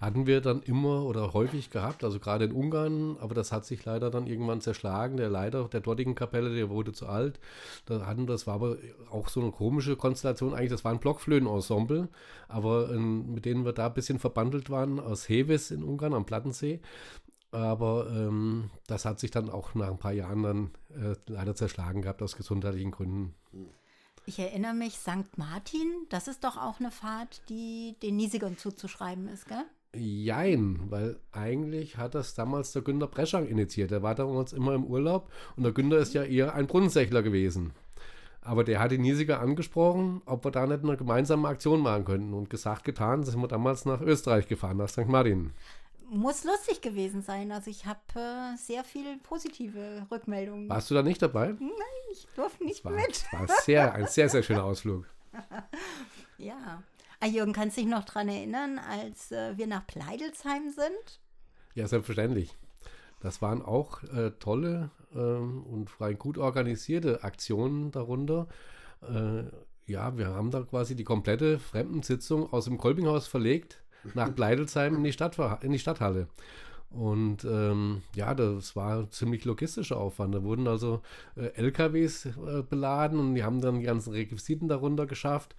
Hatten 0.00 0.26
wir 0.26 0.42
dann 0.42 0.60
immer 0.60 1.04
oder 1.04 1.32
häufig 1.32 1.70
gehabt, 1.70 2.04
also 2.04 2.20
gerade 2.20 2.44
in 2.44 2.52
Ungarn, 2.52 3.16
aber 3.18 3.34
das 3.34 3.50
hat 3.50 3.64
sich 3.64 3.82
leider 3.86 4.10
dann 4.10 4.26
irgendwann 4.26 4.60
zerschlagen. 4.60 5.16
Der 5.16 5.30
Leiter 5.30 5.68
der 5.68 5.80
dortigen 5.80 6.14
Kapelle, 6.14 6.54
der 6.54 6.68
wurde 6.68 6.92
zu 6.92 7.06
alt. 7.06 7.40
Da 7.86 8.04
hatten, 8.04 8.26
das 8.26 8.46
war 8.46 8.56
aber 8.56 8.76
auch 9.10 9.28
so 9.28 9.40
eine 9.40 9.52
komische 9.52 9.96
Konstellation. 9.96 10.52
Eigentlich, 10.52 10.70
das 10.70 10.84
war 10.84 10.92
ein 10.92 11.00
Blockflöhenensemble, 11.00 12.08
aber 12.46 12.90
ähm, 12.90 13.32
mit 13.32 13.46
denen 13.46 13.64
wir 13.64 13.72
da 13.72 13.86
ein 13.86 13.94
bisschen 13.94 14.18
verbandelt 14.18 14.68
waren 14.68 15.00
aus 15.00 15.30
Heves 15.30 15.70
in 15.70 15.82
Ungarn 15.82 16.12
am 16.12 16.26
Plattensee. 16.26 16.80
Aber 17.52 18.08
ähm, 18.10 18.70
das 18.86 19.04
hat 19.04 19.20
sich 19.20 19.30
dann 19.30 19.48
auch 19.48 19.74
nach 19.74 19.88
ein 19.88 19.98
paar 19.98 20.12
Jahren 20.12 20.42
dann 20.42 20.70
äh, 20.90 21.16
leider 21.26 21.54
zerschlagen 21.54 22.02
gehabt 22.02 22.22
aus 22.22 22.36
gesundheitlichen 22.36 22.90
Gründen. 22.90 23.34
Ich 24.26 24.38
erinnere 24.38 24.74
mich, 24.74 24.98
St. 24.98 25.36
Martin, 25.36 25.88
das 26.08 26.26
ist 26.26 26.42
doch 26.42 26.56
auch 26.56 26.80
eine 26.80 26.90
Fahrt, 26.90 27.42
die 27.48 27.94
den 28.02 28.16
Niesigern 28.16 28.58
zuzuschreiben 28.58 29.28
ist, 29.28 29.46
gell? 29.46 29.64
Jein, 29.94 30.90
weil 30.90 31.16
eigentlich 31.32 31.96
hat 31.96 32.14
das 32.14 32.34
damals 32.34 32.72
der 32.72 32.82
Günter 32.82 33.06
Breschang 33.06 33.46
initiiert. 33.46 33.92
Der 33.92 34.02
war 34.02 34.14
damals 34.14 34.52
immer 34.52 34.74
im 34.74 34.84
Urlaub 34.84 35.30
und 35.56 35.62
der 35.62 35.72
Günter 35.72 35.98
ist 35.98 36.12
ja 36.12 36.24
eher 36.24 36.54
ein 36.54 36.66
Brunnensächler 36.66 37.22
gewesen. 37.22 37.72
Aber 38.46 38.62
der 38.62 38.78
hat 38.78 38.92
die 38.92 38.98
Niesiger 38.98 39.40
angesprochen, 39.40 40.22
ob 40.24 40.44
wir 40.44 40.52
da 40.52 40.66
nicht 40.66 40.84
eine 40.84 40.96
gemeinsame 40.96 41.48
Aktion 41.48 41.80
machen 41.80 42.04
könnten. 42.04 42.32
Und 42.32 42.48
gesagt, 42.48 42.84
getan, 42.84 43.24
sind 43.24 43.40
wir 43.40 43.48
damals 43.48 43.84
nach 43.86 44.00
Österreich 44.00 44.46
gefahren, 44.46 44.76
nach 44.76 44.88
St. 44.88 45.08
Martin. 45.08 45.50
Muss 46.08 46.44
lustig 46.44 46.80
gewesen 46.80 47.22
sein. 47.22 47.50
Also 47.52 47.70
ich 47.70 47.84
habe 47.86 48.00
äh, 48.14 48.56
sehr 48.56 48.84
viele 48.84 49.16
positive 49.18 50.06
Rückmeldungen. 50.10 50.68
Warst 50.68 50.90
du 50.90 50.94
da 50.94 51.02
nicht 51.02 51.20
dabei? 51.20 51.48
Nein, 51.58 51.70
ich 52.12 52.26
durfte 52.36 52.64
nicht 52.64 52.84
Das 52.84 52.92
war, 52.92 52.92
mit. 52.92 53.24
war 53.32 53.48
sehr, 53.62 53.92
ein 53.94 54.06
sehr, 54.06 54.28
sehr 54.28 54.42
schöner 54.42 54.64
Ausflug. 54.64 55.06
Ja. 56.38 56.82
Ah, 57.18 57.26
Jürgen, 57.26 57.54
kannst 57.54 57.78
du 57.78 57.80
dich 57.80 57.88
noch 57.88 58.04
daran 58.04 58.28
erinnern, 58.28 58.78
als 58.78 59.32
äh, 59.32 59.56
wir 59.56 59.66
nach 59.66 59.86
Pleidelsheim 59.86 60.68
sind? 60.68 61.20
Ja, 61.74 61.88
selbstverständlich. 61.88 62.54
Das 63.20 63.40
waren 63.40 63.62
auch 63.62 64.02
äh, 64.02 64.32
tolle 64.32 64.90
ähm, 65.14 65.62
und 65.64 65.98
rein 65.98 66.18
gut 66.18 66.36
organisierte 66.36 67.24
Aktionen 67.24 67.90
darunter. 67.90 68.48
Äh, 69.00 69.44
ja, 69.86 70.18
wir 70.18 70.26
haben 70.28 70.50
da 70.50 70.62
quasi 70.62 70.94
die 70.94 71.04
komplette 71.04 71.58
Fremdensitzung 71.58 72.52
aus 72.52 72.66
dem 72.66 72.76
Kolbinghaus 72.76 73.26
verlegt 73.26 73.82
nach 74.14 74.30
Bleidelsheim 74.30 74.96
in 74.96 75.04
die, 75.04 75.12
Stadtver 75.12 75.58
in 75.62 75.72
die 75.72 75.78
Stadthalle. 75.78 76.28
Und 76.90 77.44
ähm, 77.44 78.02
ja, 78.14 78.34
das 78.34 78.76
war 78.76 79.10
ziemlich 79.10 79.44
logistischer 79.44 79.98
Aufwand. 79.98 80.34
Da 80.34 80.42
wurden 80.42 80.66
also 80.66 81.02
äh, 81.36 81.48
LKWs 81.54 82.26
äh, 82.26 82.62
beladen 82.68 83.18
und 83.18 83.34
die 83.34 83.44
haben 83.44 83.60
dann 83.60 83.80
die 83.80 83.84
ganzen 83.84 84.12
Requisiten 84.12 84.68
darunter 84.68 85.06
geschafft. 85.06 85.56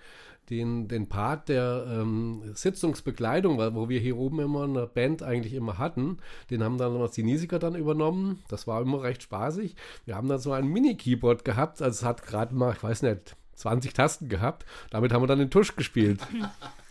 Den, 0.50 0.88
den 0.88 1.10
Part 1.10 1.50
der 1.50 1.86
ähm, 1.90 2.42
Sitzungsbekleidung, 2.54 3.58
wo 3.76 3.90
wir 3.90 4.00
hier 4.00 4.16
oben 4.16 4.40
immer 4.40 4.64
eine 4.64 4.88
Band 4.88 5.22
eigentlich 5.22 5.54
immer 5.54 5.78
hatten, 5.78 6.20
den 6.50 6.64
haben 6.64 6.78
dann 6.78 7.06
die 7.16 7.24
Niesiker 7.24 7.60
dann 7.60 7.76
übernommen. 7.76 8.42
Das 8.48 8.66
war 8.66 8.82
immer 8.82 9.04
recht 9.04 9.24
spaßig. 9.24 9.76
Wir 10.06 10.16
haben 10.16 10.30
dann 10.30 10.40
so 10.40 10.54
ein 10.54 10.68
Mini-Keyboard 10.68 11.44
gehabt, 11.44 11.82
also 11.82 11.98
es 11.98 12.04
hat 12.06 12.26
gerade 12.26 12.56
mal, 12.56 12.74
ich 12.74 12.82
weiß 12.82 13.02
nicht, 13.02 13.36
20 13.56 13.94
Tasten 13.94 14.30
gehabt. 14.30 14.66
Damit 14.90 15.12
haben 15.12 15.22
wir 15.22 15.28
dann 15.28 15.40
den 15.40 15.52
Tusch 15.52 15.76
gespielt. 15.76 16.22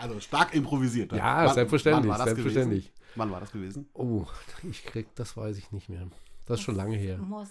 Also 0.00 0.20
stark 0.20 0.54
improvisiert. 0.54 1.12
Ja, 1.12 1.52
selbstverständlich, 1.52 2.04
Wann 2.04 2.10
war 2.10 2.18
das 2.18 2.26
selbstverständlich. 2.26 2.84
Gewesen? 2.86 3.02
Wann 3.14 3.30
war 3.30 3.40
das 3.40 3.52
gewesen? 3.52 3.88
Oh, 3.94 4.26
ich 4.68 4.84
krieg, 4.84 5.14
das 5.14 5.36
weiß 5.36 5.56
ich 5.56 5.70
nicht 5.72 5.88
mehr. 5.88 6.06
Das 6.46 6.58
ist 6.58 6.64
schon 6.64 6.74
lange 6.74 6.96
her. 6.96 7.18
Muss 7.18 7.50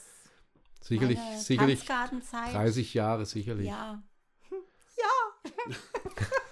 Sicherlich, 0.81 1.19
meine 1.19 1.39
sicherlich 1.39 1.79
Tanzgartenzeit. 1.85 2.53
30 2.53 2.93
Jahre, 2.93 3.25
sicherlich. 3.25 3.67
Ja. 3.67 4.01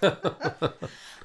Ja. 0.02 0.10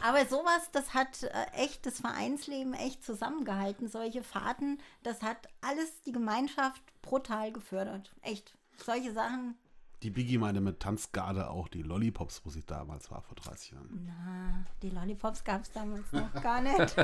Aber 0.01 0.25
sowas, 0.25 0.69
das 0.73 0.93
hat 0.93 1.23
äh, 1.23 1.29
echt 1.53 1.85
das 1.85 2.01
Vereinsleben 2.01 2.73
echt 2.75 3.03
zusammengehalten. 3.03 3.87
Solche 3.87 4.21
Fahrten, 4.21 4.79
das 5.01 5.23
hat 5.23 5.47
alles 5.61 6.01
die 6.05 6.11
Gemeinschaft 6.11 6.83
brutal 7.01 7.51
gefördert. 7.51 8.13
Echt. 8.21 8.53
Solche 8.77 9.13
Sachen, 9.13 9.57
Die 10.05 10.11
Biggie 10.11 10.37
meinte 10.37 10.61
mit 10.61 10.81
Tanzgarde 10.81 11.49
auch 11.49 11.67
die 11.67 11.81
Lollipops, 11.81 12.45
wo 12.45 12.51
sie 12.51 12.63
damals 12.63 13.09
war, 13.09 13.23
vor 13.23 13.33
30 13.37 13.71
Jahren. 13.71 14.05
na, 14.05 14.63
die 14.83 14.91
Lollipops 14.91 15.43
gab 15.43 15.63
es 15.63 15.71
damals 15.71 16.11
noch 16.11 16.31
gar 16.43 16.61
nicht. 16.61 16.95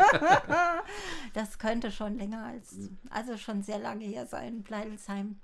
das 1.34 1.58
könnte 1.58 1.89
schon 1.89 2.15
länger 2.20 2.46
als, 2.46 2.77
also 3.10 3.38
schon 3.38 3.63
sehr 3.63 3.79
lange 3.79 4.05
her 4.05 4.27
sein, 4.27 4.62
Pleidelsheim. 4.62 5.39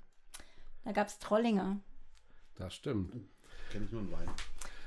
Da 0.84 0.92
gab 0.92 1.08
es 1.08 1.18
Trollinger. 1.18 1.80
Das 2.54 2.76
stimmt. 2.76 3.12
Kenn 3.72 3.82
ich 3.82 3.90
nur 3.90 4.02
einen 4.02 4.12
Wein. 4.12 4.30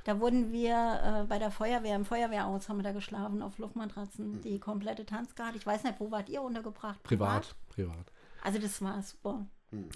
Da 0.05 0.21
wurden 0.21 0.53
wir 0.53 1.01
äh, 1.03 1.27
bei 1.27 1.39
der 1.39 1.51
Feuerwehr, 1.51 1.97
im 1.97 2.05
Feuerwehrhaus 2.05 2.69
haben 2.69 2.77
wir 2.77 2.83
da 2.83 2.93
geschlafen, 2.93 3.41
auf 3.41 3.57
Luftmatratzen, 3.57 4.41
die 4.43 4.61
komplette 4.61 5.05
Tanzgarde. 5.05 5.57
Ich 5.57 5.65
weiß 5.65 5.83
nicht, 5.83 5.99
wo 5.99 6.09
wart 6.09 6.29
ihr 6.29 6.41
untergebracht? 6.41 7.03
Privat, 7.03 7.53
privat. 7.67 8.13
Also 8.41 8.59
das 8.59 8.81
war 8.81 9.01
super. 9.01 9.45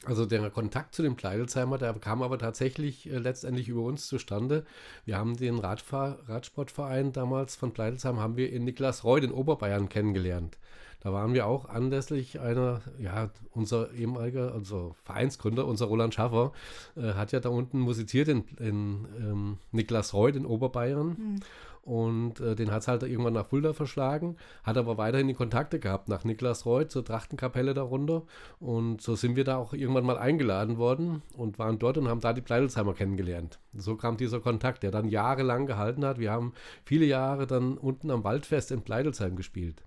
Also 0.05 0.25
der 0.25 0.49
Kontakt 0.51 0.95
zu 0.95 1.03
dem 1.03 1.17
Kleidelsheimer, 1.17 1.77
der 1.77 1.93
kam 1.95 2.21
aber 2.21 2.37
tatsächlich 2.39 3.09
äh, 3.09 3.17
letztendlich 3.17 3.67
über 3.67 3.81
uns 3.81 4.07
zustande. 4.07 4.65
Wir 5.03 5.17
haben 5.17 5.35
den 5.35 5.59
Radfahr 5.59 6.19
Radsportverein 6.27 7.11
damals 7.11 7.55
von 7.55 7.73
Pleidelsheim, 7.73 8.19
haben 8.19 8.37
wir 8.37 8.51
in 8.51 8.63
Niklas 8.63 9.03
Reuth 9.03 9.23
in 9.23 9.31
Oberbayern 9.31 9.89
kennengelernt. 9.89 10.57
Da 11.01 11.13
waren 11.13 11.33
wir 11.33 11.45
auch 11.45 11.69
anlässlich 11.69 12.39
einer, 12.39 12.81
ja, 12.97 13.29
unser 13.51 13.91
ehemaliger, 13.93 14.53
also 14.53 14.95
Vereinsgründer, 15.03 15.67
unser 15.67 15.85
Roland 15.85 16.15
Schaffer, 16.15 16.51
äh, 16.95 17.13
hat 17.13 17.31
ja 17.31 17.39
da 17.39 17.49
unten 17.49 17.79
musiziert 17.79 18.27
in, 18.27 18.45
in 18.59 19.05
ähm, 19.19 19.57
Niklas 19.71 20.13
Reuth 20.13 20.35
in 20.35 20.45
Oberbayern. 20.45 21.41
Und 21.85 22.39
äh, 22.39 22.55
den 22.55 22.71
hat 22.71 22.81
es 22.81 22.87
halt 22.87 23.03
irgendwann 23.03 23.33
nach 23.33 23.45
Fulda 23.45 23.73
verschlagen, 23.73 24.37
hat 24.63 24.75
aber 24.75 24.97
weiterhin 24.97 25.27
die 25.27 25.35
Kontakte 25.35 25.79
gehabt 25.79 26.09
nach 26.09 26.23
Niklas 26.23 26.65
Reuth 26.65 26.89
zur 26.89 27.05
Trachtenkapelle 27.05 27.75
darunter. 27.75 28.23
Und 28.59 29.01
so 29.01 29.15
sind 29.15 29.35
wir 29.35 29.43
da 29.43 29.57
auch 29.57 29.71
irgendwann 29.71 30.03
mal 30.03 30.17
eingeladen 30.17 30.79
worden 30.79 31.21
und 31.37 31.59
waren 31.59 31.77
dort 31.77 31.99
und 31.99 32.07
haben 32.07 32.21
da 32.21 32.33
die 32.33 32.41
Pleidelsheimer 32.41 32.95
kennengelernt. 32.95 33.59
So 33.71 33.95
kam 33.97 34.17
dieser 34.17 34.39
Kontakt, 34.39 34.81
der 34.81 34.89
dann 34.89 35.07
jahrelang 35.09 35.67
gehalten 35.67 36.03
hat. 36.03 36.17
Wir 36.17 36.31
haben 36.31 36.53
viele 36.85 37.05
Jahre 37.05 37.45
dann 37.45 37.77
unten 37.77 38.09
am 38.09 38.23
Waldfest 38.23 38.71
in 38.71 38.81
Pleidelsheim 38.81 39.35
gespielt. 39.35 39.83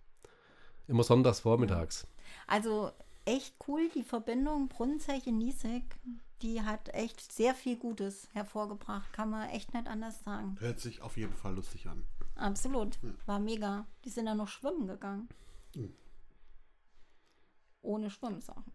Immer 0.87 1.03
sonntags 1.03 1.41
vormittags. 1.41 2.07
Also 2.47 2.93
echt 3.29 3.55
cool, 3.69 3.89
die 3.95 4.03
Verbindung 4.03 4.69
Brunnenzeche 4.69 5.33
Niesig, 5.33 5.85
die 6.41 6.63
hat 6.63 6.89
echt 6.95 7.33
sehr 7.33 7.55
viel 7.55 7.77
Gutes 7.77 8.29
hervorgebracht, 8.33 9.13
kann 9.13 9.31
man 9.31 9.51
echt 9.51 9.75
nicht 9.75 9.87
anders 9.87 10.25
sagen. 10.25 10.57
Hört 10.61 10.81
sich 10.81 11.03
auf 11.03 11.17
jeden 11.17 11.35
Fall 11.35 11.55
lustig 11.55 11.87
an. 11.89 12.05
Absolut, 12.37 12.99
war 13.27 13.39
mega. 13.39 13.87
Die 14.05 14.11
sind 14.11 14.27
dann 14.27 14.39
noch 14.39 14.49
schwimmen 14.49 14.87
gegangen. 14.87 15.29
Ohne 17.83 18.11
Schwimmsachen. 18.11 18.73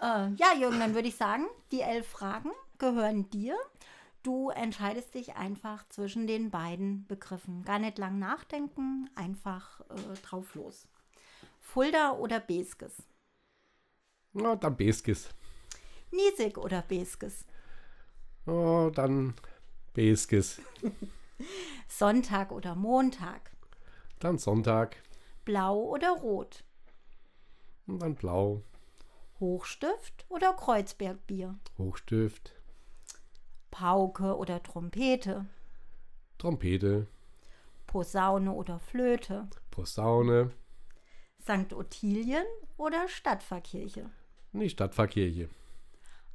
Äh, 0.00 0.32
ja, 0.34 0.54
Jürgen, 0.58 0.80
dann 0.80 0.94
würde 0.94 1.08
ich 1.08 1.16
sagen, 1.16 1.46
die 1.70 1.80
elf 1.80 2.08
Fragen 2.08 2.50
gehören 2.78 3.30
dir. 3.30 3.56
Du 4.22 4.48
entscheidest 4.48 5.14
dich 5.14 5.36
einfach 5.36 5.86
zwischen 5.90 6.26
den 6.26 6.50
beiden 6.50 7.06
Begriffen. 7.06 7.62
Gar 7.64 7.78
nicht 7.78 7.98
lang 7.98 8.18
nachdenken, 8.18 9.10
einfach 9.14 9.80
äh, 9.82 10.14
drauf 10.22 10.54
los. 10.54 10.88
Fulda 11.60 12.12
oder 12.12 12.40
Beskes? 12.40 13.02
Na, 14.34 14.56
dann 14.56 14.76
Beskis. 14.76 15.28
Niesig 16.10 16.58
oder 16.58 16.82
Beskes? 16.82 17.44
Oh, 18.46 18.90
dann 18.92 19.34
Beskis. 19.92 20.60
Sonntag 21.88 22.50
oder 22.50 22.74
Montag? 22.74 23.52
Dann 24.18 24.38
Sonntag. 24.38 24.96
Blau 25.44 25.78
oder 25.78 26.10
Rot? 26.10 26.64
Und 27.86 28.00
dann 28.00 28.16
Blau. 28.16 28.62
Hochstift 29.38 30.24
oder 30.28 30.52
Kreuzbergbier? 30.54 31.56
Hochstift. 31.78 32.54
Pauke 33.70 34.36
oder 34.36 34.60
Trompete? 34.64 35.46
Trompete. 36.38 37.06
Posaune 37.86 38.52
oder 38.52 38.80
Flöte? 38.80 39.48
Posaune. 39.70 40.50
St. 41.40 41.72
Ottilien 41.72 42.46
oder 42.76 43.06
Stadtpfarrkirche? 43.06 44.10
Die 44.54 44.70
Stadtpfarrkirche. 44.70 45.48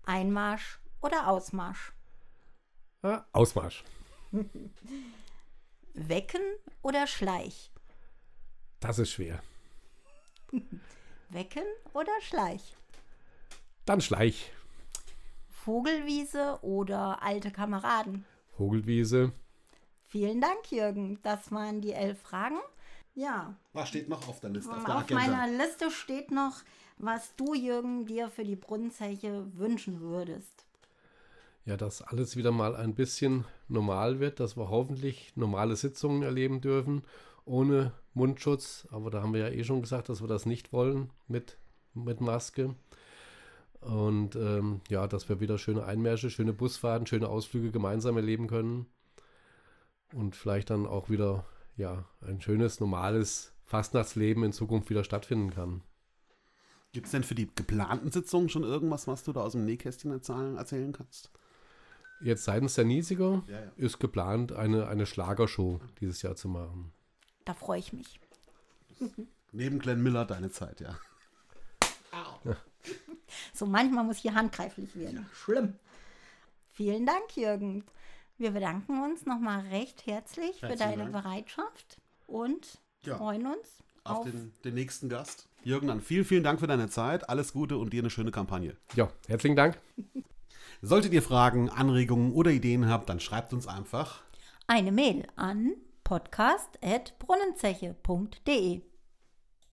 Einmarsch 0.05 0.79
oder 1.01 1.27
Ausmarsch? 1.27 1.93
Ah, 3.01 3.23
Ausmarsch. 3.31 3.85
Wecken 5.93 6.41
oder 6.81 7.07
Schleich? 7.07 7.71
Das 8.81 8.99
ist 8.99 9.11
schwer. 9.11 9.41
Wecken 11.29 11.63
oder 11.93 12.11
Schleich? 12.21 12.75
Dann 13.85 14.01
Schleich. 14.01 14.51
Vogelwiese 15.49 16.59
oder 16.61 17.23
alte 17.23 17.51
Kameraden? 17.51 18.25
Vogelwiese. 18.57 19.31
Vielen 20.07 20.41
Dank, 20.41 20.69
Jürgen. 20.71 21.19
Das 21.23 21.51
waren 21.53 21.79
die 21.79 21.93
elf 21.93 22.19
Fragen. 22.19 22.59
Ja, 23.15 23.55
Was 23.73 23.89
steht 23.89 24.07
noch 24.09 24.27
auf 24.27 24.39
der 24.39 24.51
Liste? 24.51 24.71
Auf 24.71 24.85
der 24.85 24.97
auf 24.97 25.09
meiner 25.09 25.47
Liste 25.47 25.91
steht 25.91 26.31
noch, 26.31 26.57
was 26.97 27.35
du, 27.35 27.53
Jürgen, 27.53 28.05
dir 28.05 28.29
für 28.29 28.43
die 28.43 28.55
Brunnenzeche 28.55 29.45
wünschen 29.55 29.99
würdest. 29.99 30.65
Ja, 31.65 31.77
dass 31.77 32.01
alles 32.01 32.35
wieder 32.35 32.51
mal 32.51 32.75
ein 32.75 32.95
bisschen 32.95 33.45
normal 33.67 34.19
wird, 34.19 34.39
dass 34.39 34.57
wir 34.57 34.69
hoffentlich 34.69 35.33
normale 35.35 35.75
Sitzungen 35.75 36.23
erleben 36.23 36.61
dürfen, 36.61 37.03
ohne 37.45 37.93
Mundschutz. 38.13 38.87
Aber 38.91 39.11
da 39.11 39.21
haben 39.21 39.33
wir 39.33 39.41
ja 39.41 39.49
eh 39.49 39.63
schon 39.63 39.81
gesagt, 39.81 40.09
dass 40.09 40.21
wir 40.21 40.27
das 40.27 40.45
nicht 40.45 40.73
wollen 40.73 41.09
mit, 41.27 41.57
mit 41.93 42.21
Maske. 42.21 42.75
Und 43.81 44.35
ähm, 44.35 44.81
ja, 44.89 45.07
dass 45.07 45.29
wir 45.29 45.39
wieder 45.39 45.57
schöne 45.57 45.85
Einmärsche, 45.85 46.29
schöne 46.29 46.53
Busfahrten, 46.53 47.07
schöne 47.07 47.29
Ausflüge 47.29 47.71
gemeinsam 47.71 48.17
erleben 48.17 48.47
können. 48.47 48.87
Und 50.13 50.35
vielleicht 50.35 50.69
dann 50.69 50.85
auch 50.85 51.09
wieder 51.09 51.45
ja, 51.75 52.05
ein 52.21 52.41
schönes, 52.41 52.79
normales 52.79 53.53
Fastnachtsleben 53.65 54.43
in 54.43 54.53
Zukunft 54.53 54.89
wieder 54.89 55.03
stattfinden 55.03 55.51
kann. 55.51 55.81
Gibt 56.91 57.05
es 57.05 57.11
denn 57.11 57.23
für 57.23 57.35
die 57.35 57.49
geplanten 57.53 58.11
Sitzungen 58.11 58.49
schon 58.49 58.63
irgendwas, 58.63 59.07
was 59.07 59.23
du 59.23 59.31
da 59.31 59.41
aus 59.41 59.51
dem 59.51 59.65
Nähkästchen 59.65 60.11
erzählen, 60.11 60.57
erzählen 60.57 60.91
kannst? 60.91 61.31
Jetzt 62.21 62.43
seitens 62.43 62.73
der 62.73 62.85
Niesiger 62.85 63.43
Ja, 63.47 63.59
ja. 63.59 63.71
ist 63.77 63.99
geplant, 63.99 64.51
eine, 64.51 64.87
eine 64.87 65.05
Schlagershow 65.05 65.79
dieses 66.01 66.21
Jahr 66.21 66.35
zu 66.35 66.49
machen. 66.49 66.91
Da 67.45 67.53
freue 67.53 67.79
ich 67.79 67.93
mich. 67.93 68.19
Neben 69.51 69.79
Glenn 69.79 70.01
Miller 70.03 70.25
deine 70.25 70.51
Zeit, 70.51 70.81
ja. 70.81 70.97
So 73.53 73.65
manchmal 73.65 74.03
muss 74.03 74.17
hier 74.17 74.33
handgreiflich 74.33 74.95
werden. 74.95 75.25
Schlimm. 75.33 75.75
Vielen 76.73 77.05
Dank, 77.05 77.35
Jürgen. 77.35 77.83
Wir 78.39 78.51
bedanken 78.51 79.03
uns 79.03 79.25
nochmal 79.25 79.59
recht 79.67 80.05
herzlich 80.07 80.61
für 80.61 80.75
deine 80.77 81.09
Dank. 81.09 81.11
Bereitschaft 81.11 81.97
und 82.25 82.79
Ja. 83.03 83.17
freuen 83.17 83.45
uns 83.47 83.83
Auf 84.05 84.19
auf, 84.19 84.23
den, 84.25 84.53
den 84.63 84.75
nächsten 84.75 85.09
Gast. 85.09 85.49
Jürgen, 85.63 85.87
dann 85.87 85.99
vielen, 85.99 86.23
vielen 86.23 86.43
Dank 86.43 86.61
für 86.61 86.67
deine 86.67 86.87
Zeit. 86.89 87.27
Alles 87.29 87.51
Gute 87.51 87.77
und 87.77 87.91
dir 87.91 88.01
eine 88.01 88.09
schöne 88.09 88.31
Kampagne. 88.31 88.77
Ja, 88.95 89.09
herzlichen 89.27 89.57
Dank. 89.57 89.77
Solltet 90.81 91.11
ihr 91.11 91.21
Fragen, 91.21 91.69
Anregungen 91.69 92.31
oder 92.31 92.51
Ideen 92.51 92.87
habt, 92.87 93.09
dann 93.09 93.19
schreibt 93.19 93.51
uns 93.51 93.67
einfach. 93.67 94.23
eine 94.67 94.93
Mail 94.93 95.27
an 95.35 95.73
podcast.brunnenzeche.de. 96.05 98.81